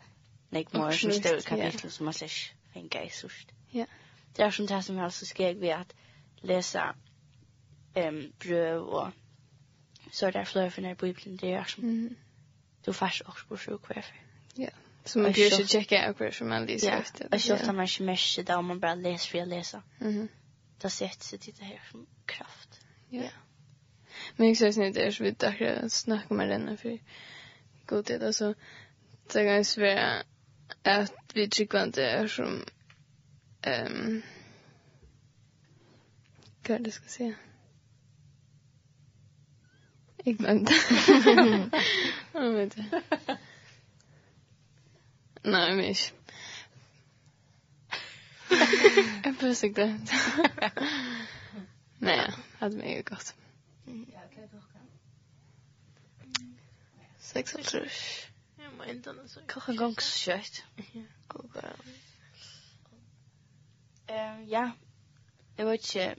like 0.50 0.78
more 0.78 0.94
som 0.94 1.12
större 1.12 1.42
kapitel 1.42 1.92
som 1.92 2.06
man 2.06 2.14
ser 2.14 2.32
fänga 2.74 3.04
i 3.04 3.10
sust. 3.10 3.48
Ja. 3.72 3.86
Det 4.36 4.44
är 4.44 4.52
som 4.52 4.66
det 4.66 4.84
som 4.84 4.96
jag 4.96 5.06
alltså 5.06 5.26
skrev 5.26 5.58
vid 5.58 5.72
att 5.72 5.94
läsa 6.36 6.96
um, 7.96 8.34
bröv 8.40 8.82
och 8.82 9.08
så 10.12 10.32
där 10.32 10.46
flöfnar 10.46 10.96
bibeln 10.96 11.38
det 11.38 11.54
är 11.54 11.64
som 11.64 11.84
mm. 11.84 12.16
du 12.82 12.94
fast 12.94 13.22
också 13.22 13.48
på 13.48 13.58
sjuk 13.58 13.82
varför. 13.90 14.27
Så 15.08 15.20
man 15.20 15.34
kan 15.34 15.44
ju 15.44 15.68
checka 15.68 16.10
ut 16.10 16.22
hur 16.22 16.32
som 16.32 16.50
man 16.50 16.66
läser 16.66 16.88
yeah. 16.88 17.00
efter. 17.00 17.28
Jag 17.32 17.42
kör 17.42 17.58
samma 17.58 17.84
sms 17.84 18.40
där 18.46 18.58
om 18.58 18.66
man 18.66 18.80
bara 18.80 18.96
läser 18.96 19.30
för 19.30 19.42
att 19.42 19.48
läsa. 19.48 19.84
Mhm. 20.00 20.28
Det 20.82 20.90
sätter 20.90 21.24
sig 21.26 21.40
det 21.58 21.64
här 21.64 21.82
som 21.92 22.08
kraft. 22.26 22.82
Ja. 23.10 23.24
Men 24.36 24.48
jag 24.48 24.58
säger 24.58 24.84
inte 24.84 25.06
det 25.06 25.12
så 25.12 25.24
vitt 25.24 25.44
att 25.44 25.92
snacka 25.92 26.34
med 26.34 26.50
den 26.50 26.78
för 26.78 27.00
god 27.86 28.06
tid 28.06 28.24
alltså 28.24 28.54
det 29.34 29.46
kan 29.46 29.66
svär 29.66 30.24
att 30.84 31.32
vi 31.34 31.50
tycker 31.50 31.84
inte 31.84 32.04
är 32.04 32.28
som 32.28 32.66
ehm 33.62 34.22
vad 36.68 36.84
det 36.84 36.92
ska 36.92 37.08
säga. 37.08 37.34
Jag 40.24 40.38
glömde. 40.38 40.72
Jag 42.34 42.52
vet 42.52 42.78
inte. 42.78 43.02
Nej, 45.48 45.76
men 45.76 45.86
ikke. 45.86 46.14
jeg 49.26 49.36
forsøkte 49.40 49.82
det. 49.82 50.12
Nej, 52.00 52.16
det 52.16 52.34
hadde 52.60 52.78
meg 52.78 53.06
godt. 53.06 53.36
Ja, 53.88 53.94
hva? 54.36 54.82
Seks 57.20 57.56
og 57.56 57.64
trus. 57.66 58.28
Jeg 58.60 58.74
må 58.78 58.84
enda 58.92 59.14
noe 59.16 59.28
så. 59.28 59.40
Klokka 59.48 59.76
gong 59.80 59.96
så 60.02 60.20
kjøtt. 60.26 60.66
Klokka. 61.32 61.72
Ja, 64.52 64.72
jeg 65.58 65.66
vet 65.66 65.88
ikke. 65.96 66.16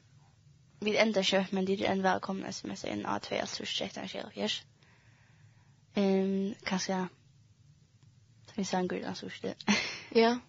Vi 0.80 0.96
enda 0.96 1.22
kjøtt, 1.22 1.52
men 1.52 1.66
det 1.66 1.80
er 1.82 1.92
en 1.92 2.02
velkomne 2.02 2.52
sms 2.52 2.70
jeg 2.70 2.78
sier 2.82 2.96
inn 2.96 3.06
av 3.06 3.20
2, 3.28 3.34
altså 3.44 3.64
6, 3.66 4.00
7, 4.08 4.48
7. 5.96 6.56
Kanskje, 6.64 6.94
ja 6.94 7.06
sang 8.64 8.88
sanger 8.88 9.02
den 9.02 9.14
största. 9.14 9.48
Ja. 10.10 10.38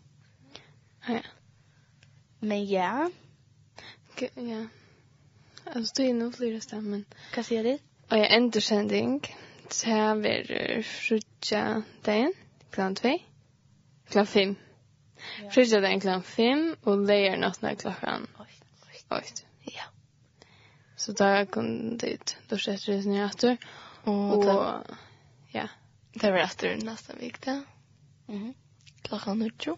Ja. 1.08 1.20
Men 2.40 2.66
ja. 2.66 3.12
Ja. 4.36 4.68
Alltså 5.64 5.94
det 5.96 6.10
är 6.10 6.14
nog 6.14 6.36
flera 6.36 6.62
stämmen. 6.62 7.06
Vad 7.36 7.46
säger 7.46 7.64
du? 7.64 7.74
Och 8.10 8.18
jag 8.18 8.34
ändå. 8.34 8.60
Så 9.70 9.90
här 9.90 10.16
blir 10.16 10.84
frutja 10.84 11.84
dagen. 12.04 12.34
Klockan 12.70 12.96
två. 12.96 13.20
Klockan 14.10 14.28
fem. 14.28 14.56
Frutja 15.52 15.80
dagen 15.80 16.00
klockan 16.00 16.24
fem. 16.24 16.76
Och 16.84 17.06
lejer 17.06 17.38
natten 17.38 17.76
klockan. 17.76 18.28
Oj. 18.40 19.24
Ja. 19.64 19.84
Så 20.96 21.12
där 21.12 21.46
kom 21.46 21.98
det 21.98 22.18
da 22.18 22.34
Då 22.48 22.58
sätter 22.58 22.94
det 22.94 23.04
sig 23.04 23.20
efter. 23.20 23.58
Och, 24.04 24.38
och 24.38 24.84
ja. 25.52 25.68
Det 26.14 26.32
var 26.32 26.38
efter 26.38 26.78
nästa 26.78 27.14
vecka. 27.14 27.64
Mhm. 28.30 28.54
Klockan 29.02 29.40
nio. 29.40 29.78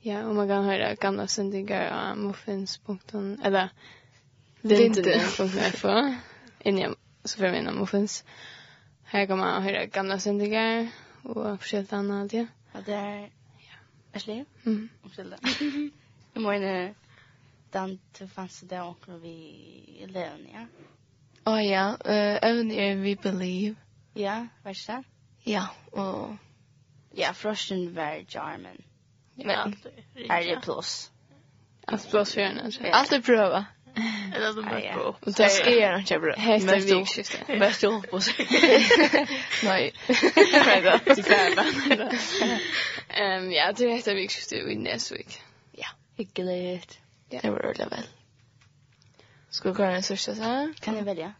Ja, 0.00 0.26
och 0.26 0.34
man 0.34 0.48
kan 0.48 0.64
höra 0.64 0.94
gamla 0.94 1.26
sändningar 1.26 2.10
av 2.10 2.18
muffins.com 2.18 3.38
eller 3.44 3.70
vinter.fo. 4.60 6.14
Inne 6.58 6.94
så 7.24 7.38
för 7.38 7.50
mina 7.50 7.72
muffins. 7.72 8.24
Här 9.04 9.26
kan 9.26 9.38
man 9.38 9.62
höra 9.62 9.86
gamla 9.86 10.18
sändningar 10.18 10.88
och 11.22 11.60
försökt 11.60 11.92
annat 11.92 12.32
ja. 12.32 12.46
Ja, 12.72 12.80
det 12.86 12.92
är 12.92 13.20
ja. 13.58 13.76
Ashley. 14.12 14.44
Mhm. 14.62 14.88
Ursäkta. 15.04 15.36
Jag 16.34 16.42
menar 16.42 16.94
den 17.70 17.98
till 18.12 18.28
fanns 18.28 18.60
det 18.60 18.82
också 18.82 19.16
vi 19.16 20.06
Leon, 20.08 20.46
ja. 20.52 20.66
Åh 21.44 21.62
ja, 21.64 21.96
eh 22.04 22.38
även 22.42 22.68
We 23.02 23.16
believe. 23.22 23.74
Ja, 24.14 24.46
vad 24.62 24.76
det? 24.86 25.02
Ja, 25.42 25.68
och 25.90 26.45
Ja, 27.18 27.32
frosten 27.32 27.94
var 27.94 28.24
Jarmen. 28.28 28.82
Men 29.34 29.76
är 30.28 30.44
det 30.44 30.60
plus. 30.60 31.10
Att 31.86 32.10
plus 32.10 32.34
för 32.34 32.40
henne. 32.40 32.70
Allt 32.92 33.12
är 33.12 33.20
pröva. 33.20 33.66
Eller 34.34 34.46
de 34.54 34.62
bara 34.62 34.80
pröva. 34.80 35.14
Det 35.20 35.48
ska 35.48 35.70
jag 35.70 35.80
göra 35.80 35.98
inte 35.98 36.18
bra. 36.18 36.34
Helt 36.36 36.72
är 36.72 36.80
viktigt. 36.80 37.46
Bäst 37.46 37.82
jag 37.82 37.90
hoppas. 37.90 38.30
Nej. 39.64 39.94
Nej 40.52 40.82
då. 40.82 41.14
Det 41.14 41.30
är 43.08 43.40
Ja, 43.50 43.72
det 43.72 43.84
är 43.84 43.90
helt 43.90 44.06
viktigt 44.06 44.52
i 44.52 44.76
Näsvik. 44.76 45.42
Ja, 45.72 45.86
hyggligt. 46.16 46.98
Det 47.28 47.50
var 47.50 47.58
ordentligt 47.58 47.92
väl. 47.92 48.06
Ska 49.50 49.72
vi 49.72 49.82
göra 49.82 49.96
en 49.96 50.02
sista 50.02 50.34
så 50.34 50.42
här? 50.42 50.74
Kan 50.80 50.96
jag 50.96 51.02
välja? 51.02 51.32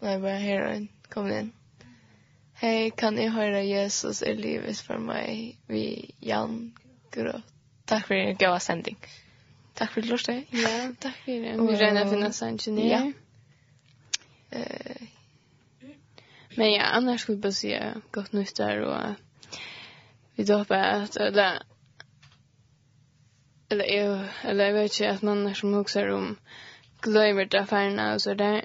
Nej, 0.00 0.18
bara 0.18 0.32
här 0.32 0.66
och 0.66 0.72
en. 0.72 0.88
Kom 1.08 1.32
in. 1.32 1.52
Hej, 2.58 2.90
kan 2.90 3.14
ni 3.14 3.28
höra 3.28 3.62
Jesus 3.62 4.22
är 4.22 4.34
livet 4.34 4.78
för 4.78 4.98
mig 4.98 5.56
vi 5.66 6.14
Jan 6.20 6.78
Grå. 7.10 7.40
Tack 7.84 8.06
för 8.06 8.14
er 8.14 8.32
goda 8.32 8.60
sändning. 8.60 8.96
Tack 9.74 9.90
för 9.92 10.00
det. 10.00 10.44
Ja, 10.50 10.92
tack 10.98 11.16
för 11.16 11.32
det. 11.32 11.72
Vi 11.72 11.76
rena 11.76 12.10
finna 12.10 12.32
sanchen. 12.32 12.88
Ja. 12.88 13.12
Eh. 14.50 15.02
Men 16.54 16.72
ja, 16.72 16.82
annars 16.82 17.20
skulle 17.20 17.36
jag 17.36 17.42
bara 17.42 17.52
säga 17.52 17.94
gott 18.10 18.32
nytt 18.32 18.56
där 18.56 18.80
och 18.80 19.14
vi 20.34 20.44
då 20.44 20.58
hoppas 20.58 21.16
att 21.16 21.16
eller 21.16 21.62
eller 23.68 23.84
jag, 23.84 24.28
eller 24.42 24.66
jag 24.66 24.72
vet 24.72 25.00
inte 25.00 25.10
att 25.10 25.22
man 25.22 25.54
som 25.54 25.74
huxar 25.74 26.08
om 26.08 26.36
glömmer 27.00 27.44
det 27.44 27.60
affärerna 27.60 28.14
och 28.14 28.22
så 28.22 28.34
där 28.34 28.64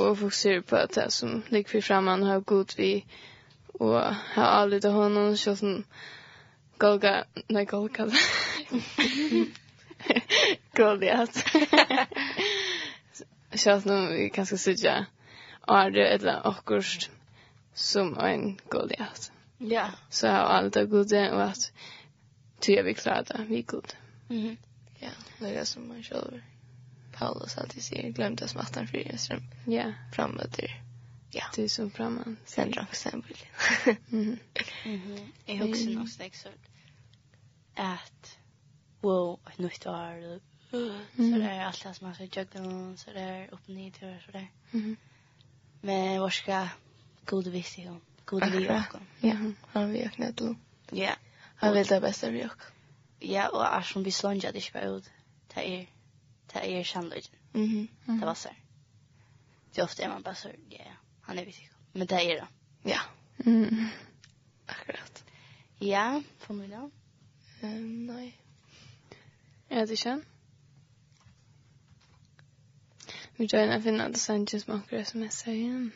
og 0.00 0.18
fokusere 0.18 0.62
på 0.62 0.76
at 0.76 0.94
det 0.94 1.12
som 1.12 1.42
ligger 1.48 1.70
for 1.70 1.80
fremman 1.80 2.22
har 2.22 2.40
god 2.40 2.76
vi 2.76 3.04
og 3.74 4.14
har 4.14 4.46
avlyttet 4.46 4.92
honom 4.92 5.36
så 5.36 5.56
som 5.56 5.84
Golga, 6.78 7.22
nei 7.48 7.64
Golga 7.64 8.06
Goliath 10.76 11.56
så 13.54 13.70
att 13.70 13.84
nu 13.84 14.12
vi 14.12 14.30
kanske 14.30 14.58
sitta 14.58 15.06
är 15.66 15.90
det 15.90 16.06
eller 16.08 16.48
akkurst 16.48 17.10
som 17.74 18.18
en 18.18 18.58
Goliath 18.68 19.30
ja. 19.58 19.90
Så 20.10 20.28
har 20.28 20.34
allt 20.34 20.74
det 20.74 20.86
goda 20.86 21.34
och 21.34 21.42
att 21.42 21.72
tycker 22.60 22.82
vi 22.82 22.94
klarar 22.94 23.24
det 23.24 23.44
vi 23.48 23.62
god 23.62 23.92
mhm. 24.28 24.56
Ja 24.98 25.08
det 25.38 25.56
är 25.56 25.64
som 25.64 25.88
man 25.88 26.02
själv 26.02 26.42
Paulus 27.18 27.58
alltid 27.58 27.82
säger 27.82 28.10
glömt 28.10 28.42
oss 28.42 28.54
mattan 28.54 28.86
för 28.86 29.16
ström 29.16 29.42
Ja. 29.66 29.92
Framåt 30.12 30.58
ur. 30.58 30.82
Ja. 31.30 31.44
är 31.64 31.68
som 31.68 31.90
framåt. 31.90 32.26
Sen 32.44 32.70
drak 32.70 32.94
sen 32.94 33.24
bullen. 33.28 33.98
mhm 34.08 34.38
Mm. 34.84 35.32
Jag 35.46 35.56
har 35.56 35.68
också 35.68 35.84
något 35.84 36.10
steg 36.10 36.36
så 36.36 36.48
att 37.74 38.38
wow, 39.00 39.40
ett 39.52 39.58
nytt 39.58 39.86
år. 39.86 40.40
Så 40.70 41.38
det 41.38 41.44
är 41.44 41.64
allt 41.64 41.82
det 41.82 41.94
som 41.94 42.06
man 42.06 42.14
ska 42.14 42.24
jögda 42.24 42.60
någon 42.60 42.96
så 42.96 43.10
det 43.10 43.20
är 43.20 43.54
upp 43.54 43.60
och 43.68 43.74
ner 43.74 43.90
till 43.90 44.16
så 44.26 44.32
där. 44.32 44.48
mhm 44.70 44.96
Men 45.80 46.20
vad 46.20 46.32
ska 46.32 46.68
god 47.24 47.46
visst 47.46 47.78
ju. 47.78 48.00
God 48.24 48.44
vi 48.44 48.68
och 48.68 49.00
Ja, 49.20 49.36
han 49.72 49.92
vi 49.92 50.08
och 50.08 50.34
du. 50.34 50.56
Ja. 50.90 51.12
Han 51.56 51.74
vill 51.74 51.86
det 51.86 52.00
bästa 52.00 52.30
vi 52.30 52.46
också 52.46 52.68
Ja, 53.18 53.48
och 53.48 53.66
är 53.66 53.82
som 53.82 54.02
vi 54.02 54.10
slungar 54.12 54.52
det 54.52 54.60
ska 54.60 54.80
ut. 54.80 55.10
Det 55.54 55.80
är 55.80 55.86
det 56.60 56.80
är 56.80 56.84
sannolikt. 56.84 57.32
Mhm. 57.52 57.88
Mm 58.06 58.20
det 58.20 58.26
var 58.26 58.34
så. 58.34 58.48
Det 59.74 59.82
ofta 59.82 60.02
är 60.02 60.08
man 60.08 60.22
bara 60.22 60.34
så 60.34 60.48
ja, 60.68 60.78
han 61.20 61.38
är 61.38 61.44
viktig. 61.44 61.70
Men 61.92 62.06
det 62.06 62.14
är 62.14 62.34
det. 62.34 62.46
Ja. 62.82 63.00
Mm. 63.44 63.86
Akkurat. 64.66 65.24
Ja, 65.78 66.22
för 66.38 66.54
mig 66.54 66.68
då. 66.68 66.90
Um, 67.62 68.06
nej. 68.06 68.38
Är 69.68 69.86
det 69.86 69.96
sen? 69.96 70.24
Vi 73.36 73.44
gör 73.44 73.68
en 73.68 73.82
finna 73.82 74.08
det 74.08 74.18
sen 74.18 74.46
som 74.46 74.74
akkurat 74.74 74.90
kör 74.90 74.96
sms 74.98 75.46
igen. 75.46 75.70
Mm. 75.70 75.90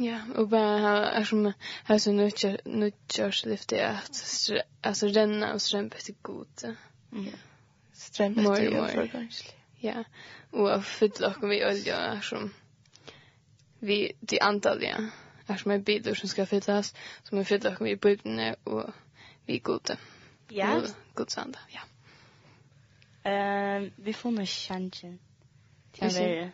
Ja, 0.00 0.20
och 0.36 0.48
bara 0.48 1.10
är 1.10 1.24
som 1.24 1.52
här 1.84 1.98
så 1.98 2.12
nutcher 2.12 2.60
nutchers 2.64 3.44
lyfte 3.44 3.88
att 3.88 4.50
alltså 4.80 5.06
renna 5.06 5.52
och 5.52 5.62
strömpa 5.62 5.96
till 5.96 6.14
gott. 6.22 6.64
Ja. 7.10 7.32
Strömpa 7.92 8.56
till 8.56 8.70
för 8.70 9.06
kanske. 9.06 9.52
Ja. 9.76 10.04
Och 10.50 10.84
fylla 10.84 11.34
och 11.42 11.50
vi 11.50 11.66
olja 11.66 11.96
är 11.96 12.20
som 12.20 12.54
vi 13.78 14.12
de 14.20 14.40
antaliga 14.40 15.10
är 15.46 15.56
som 15.56 15.70
är 15.70 15.78
bilder 15.78 16.14
som 16.14 16.28
ska 16.28 16.46
fyllas 16.46 16.94
som 17.22 17.38
är 17.38 17.44
fylla 17.44 17.76
och 17.76 17.86
vi 17.86 17.96
bilderna 17.96 18.54
och 18.64 18.90
vi 19.46 19.58
gode. 19.58 19.96
Ja. 20.48 20.82
Gott 21.14 21.30
sanda. 21.30 21.58
Ja. 21.68 21.80
Ehm 23.30 23.90
vi 23.96 24.12
får 24.12 24.30
nog 24.30 24.48
chansen. 24.48 25.18
Det 25.98 26.04
är 26.04 26.52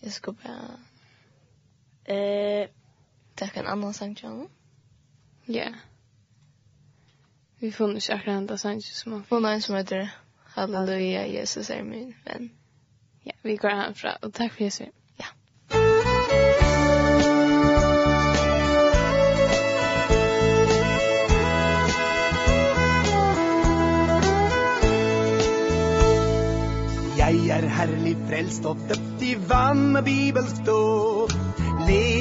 Jag 0.00 0.12
ska 0.12 0.32
bara 0.32 0.78
Eh, 2.06 2.68
tack 3.34 3.56
en 3.56 3.66
annan 3.66 3.94
sang 3.94 4.16
Ja. 4.22 5.54
Yeah. 5.54 5.74
Vi 7.58 7.72
får 7.72 7.88
nu 7.88 7.96
akkurat 7.96 8.36
enda 8.36 8.58
sang 8.58 8.82
som 8.82 9.12
man 9.12 9.24
får. 9.24 9.48
en 9.48 9.62
som 9.62 9.74
heter 9.74 10.10
Halleluja, 10.44 11.26
Jesus 11.26 11.70
är 11.70 11.82
min 11.82 12.14
vän. 12.24 12.50
Ja, 13.22 13.32
vi 13.42 13.56
går 13.56 13.68
härifrån 13.68 14.12
och 14.22 14.34
tack 14.34 14.52
för 14.52 14.64
Jesus. 14.64 14.86
Jeg 27.18 27.48
er 27.48 27.66
herlig 27.66 28.16
frelst 28.28 28.64
og 28.64 28.76
døpt 28.88 29.22
i 29.22 29.34
vann 29.48 29.96
og 29.96 30.04
bibelståp 30.04 31.45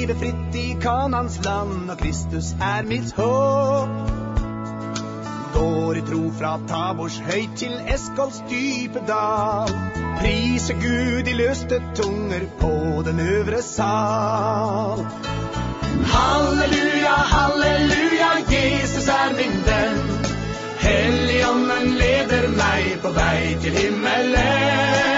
leve 0.06 0.20
fritt 0.20 0.56
i 0.56 0.78
kanans 0.82 1.46
land 1.46 1.92
Och 1.92 2.00
Kristus 2.00 2.56
är 2.62 2.84
mitt 2.84 3.12
hopp 3.12 3.90
Går 5.54 5.98
i 5.98 6.02
tro 6.02 6.32
fra 6.40 6.60
Tabors 6.68 7.20
høy 7.20 7.48
til 7.58 7.74
Eskols 7.88 8.42
dype 8.50 9.02
dal 9.08 9.72
Prise 10.20 10.74
Gud 10.74 11.28
i 11.28 11.34
løste 11.34 11.82
tunger 11.96 12.46
på 12.60 13.02
den 13.06 13.20
øvre 13.20 13.62
sal. 13.62 15.02
Halleluja, 16.14 17.16
halleluja, 17.34 18.30
Jesus 18.50 19.08
er 19.08 19.34
min 19.38 19.58
venn. 19.68 20.00
Helligånden 20.86 21.98
leder 22.00 22.48
meg 22.62 22.96
på 23.04 23.12
vei 23.18 23.58
til 23.62 23.78
himmelen. 23.82 25.15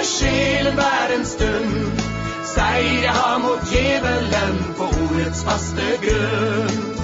när 0.00 0.06
sjelen 0.06 0.76
bär 0.76 1.14
en 1.14 1.26
stund. 1.26 2.02
Seger 2.44 3.08
har 3.08 3.38
mot 3.38 3.72
djevelen 3.72 4.74
på 4.76 4.84
ordets 4.84 5.44
faste 5.44 5.82
grund 6.02 6.96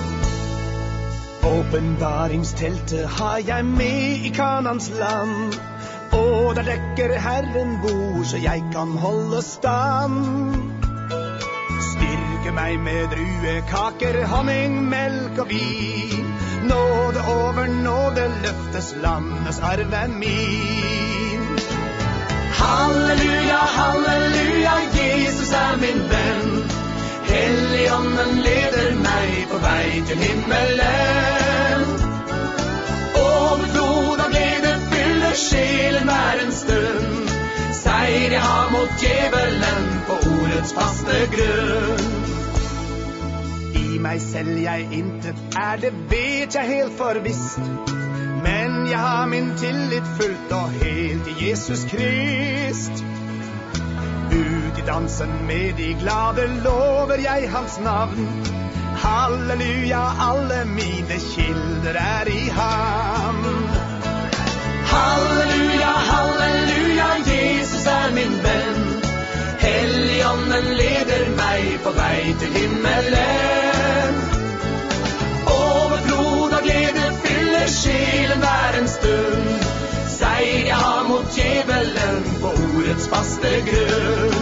Åpenbaringsteltet 1.42 3.10
har 3.10 3.38
jag 3.46 3.64
med 3.64 4.26
i 4.26 4.32
kanans 4.36 4.90
land. 4.98 5.54
Og 6.12 6.54
der 6.56 6.62
dekker 6.62 7.18
Herren 7.18 7.78
bor, 7.82 8.24
så 8.24 8.36
jeg 8.36 8.64
kan 8.72 8.98
holde 8.98 9.42
stand. 9.42 10.54
Styrke 11.90 12.52
meg 12.54 12.80
med 12.80 13.08
druekaker, 13.12 14.24
honning, 14.26 14.88
melk 14.88 15.38
og 15.38 15.48
vin. 15.48 16.32
Nåde 16.62 17.20
over 17.28 17.66
nåde 17.66 18.30
løftes 18.42 18.94
landets 19.02 19.60
arve 19.60 20.08
min. 20.08 21.45
Halleluja, 22.60 23.62
halleluja, 23.78 24.74
Jesus 24.94 25.52
är 25.52 25.76
min 25.76 26.08
vän 26.08 26.64
Helligånden 27.28 28.42
leder 28.42 28.94
mig 28.94 29.46
på 29.50 29.58
vei 29.58 30.02
till 30.06 30.18
himmelen. 30.18 31.80
Och 33.14 33.58
med 33.60 33.70
flod 33.70 34.20
av 34.20 34.30
glede 34.30 34.78
fyller 34.90 35.34
själen 35.34 36.10
en 36.44 36.52
stund. 36.52 37.30
Seier 37.72 38.30
jag 38.32 38.40
har 38.40 38.70
mot 38.70 39.02
djevelen 39.02 40.00
på 40.06 40.12
ordets 40.30 40.72
faste 40.72 41.26
grund 41.36 42.26
I 43.74 43.98
mig 43.98 44.20
selv 44.20 44.58
jeg 44.58 44.88
intet 44.92 45.36
er, 45.56 45.76
det 45.76 45.92
vet 46.10 46.54
jeg 46.54 46.64
helt 46.64 46.98
for 46.98 47.20
visst 47.24 47.60
Men 48.86 48.92
jag 48.92 48.98
har 48.98 49.26
min 49.26 49.56
tillit 49.56 50.04
fullt 50.18 50.52
og 50.52 50.70
helt 50.70 51.28
i 51.28 51.48
Jesus 51.48 51.84
Krist. 51.84 53.04
Ut 54.30 54.78
i 54.78 54.82
dansen 54.86 55.46
med 55.46 55.74
de 55.76 55.94
glade 55.94 56.46
lover 56.64 57.18
jag 57.18 57.48
hans 57.48 57.80
navn. 57.80 58.44
Halleluja, 58.96 60.12
alle 60.20 60.64
mine 60.64 61.18
kilder 61.34 61.94
er 61.94 62.28
i 62.28 62.48
ham. 62.48 63.42
Halleluja, 64.84 65.92
halleluja, 66.10 67.08
Jesus 67.26 67.86
er 67.86 68.14
min 68.14 68.38
venn. 68.46 68.82
Helligånden 69.58 70.74
leder 70.78 71.26
meg 71.42 71.78
på 71.84 71.90
vei 71.98 72.36
til 72.38 72.54
himmelen. 72.60 74.22
Overflod 75.46 76.52
og 76.52 76.62
glede 76.62 77.10
fyller 77.24 77.66
sjelen 77.66 78.05
till 78.26 78.40
världens 78.40 78.94
stund. 78.94 79.64
Säg 80.08 80.66
ja 80.68 81.04
mot 81.08 81.38
djävulen 81.38 82.22
på 82.40 82.46
ordets 82.46 83.08
faste 83.08 83.60
grund 83.60 84.34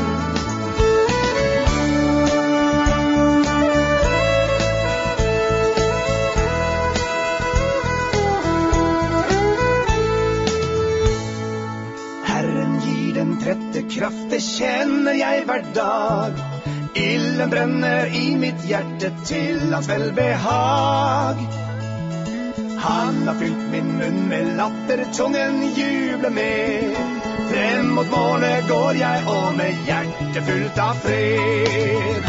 Herren 12.25 12.81
gir 12.81 13.15
den 13.15 13.41
trette 13.41 13.83
kraft, 13.83 14.31
det 14.31 14.41
kjenner 14.41 15.13
jeg 15.13 15.45
hver 15.47 15.65
dag. 15.75 16.33
Illen 16.95 17.51
brenner 17.51 18.07
i 18.07 18.37
mitt 18.37 18.65
hjerte 18.69 19.11
til 19.27 19.73
hans 19.73 19.89
velbehag. 19.89 21.64
Han 22.85 23.29
har 23.29 23.35
fyllt 23.35 23.71
min 23.71 23.99
munn 23.99 24.29
med 24.29 24.57
latter, 24.57 25.05
tungen 25.13 25.75
jubler 25.75 26.31
med. 26.31 26.97
Frem 27.51 27.87
mot 27.87 28.11
målet 28.11 28.69
går 28.69 28.93
jeg, 28.93 29.23
og 29.29 29.55
med 29.57 29.79
hjertet 29.87 30.45
fullt 30.49 30.81
av 30.85 30.99
fred. 31.05 32.29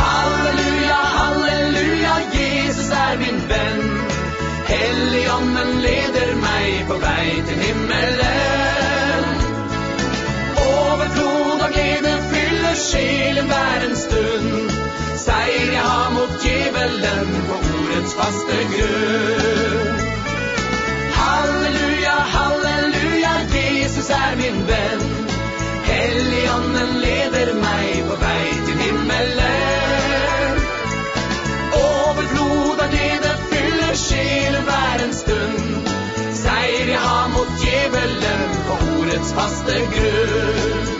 Halleluja, 0.00 0.98
halleluja, 1.14 2.18
Jesus 2.34 2.92
er 2.98 3.16
min 3.22 3.40
venn. 3.54 3.88
Helligånden 4.68 5.72
leder 5.86 6.36
meg 6.44 6.84
på 6.92 7.00
vei 7.06 7.40
til 7.48 7.64
himmelen. 7.64 9.26
Overflod 10.66 11.64
og 11.64 11.72
glede 11.78 12.14
fyller 12.34 12.76
sjelen 12.84 13.48
hver 13.48 13.88
en 13.88 13.96
stund. 14.04 14.89
Seier 15.20 15.72
jeg 15.72 15.82
har 15.84 16.10
mot 16.14 16.36
djevelen 16.40 17.32
på 17.48 17.56
ordets 17.78 18.14
faste 18.16 18.58
grunn. 18.70 19.98
Halleluja, 21.16 22.14
halleluja, 22.34 23.32
Jesus 23.54 24.08
er 24.16 24.38
min 24.40 24.62
venn. 24.70 25.04
Helligånden 25.90 26.94
leder 27.04 27.52
meg 27.60 28.00
på 28.08 28.16
vei 28.22 28.46
til 28.68 28.80
himmelen. 28.84 30.62
Overflod 31.82 32.80
er 32.86 32.94
det 32.94 33.12
det 33.26 33.34
fyller 33.50 33.92
sjelen 34.06 34.64
hver 34.70 35.04
en 35.08 35.14
stund. 35.20 35.92
Seier 36.40 36.94
jeg 36.94 37.04
har 37.04 37.28
mot 37.36 37.52
djevelen 37.66 38.58
på 38.70 38.80
ordets 38.96 39.36
faste 39.36 39.84
grunn. 39.92 40.99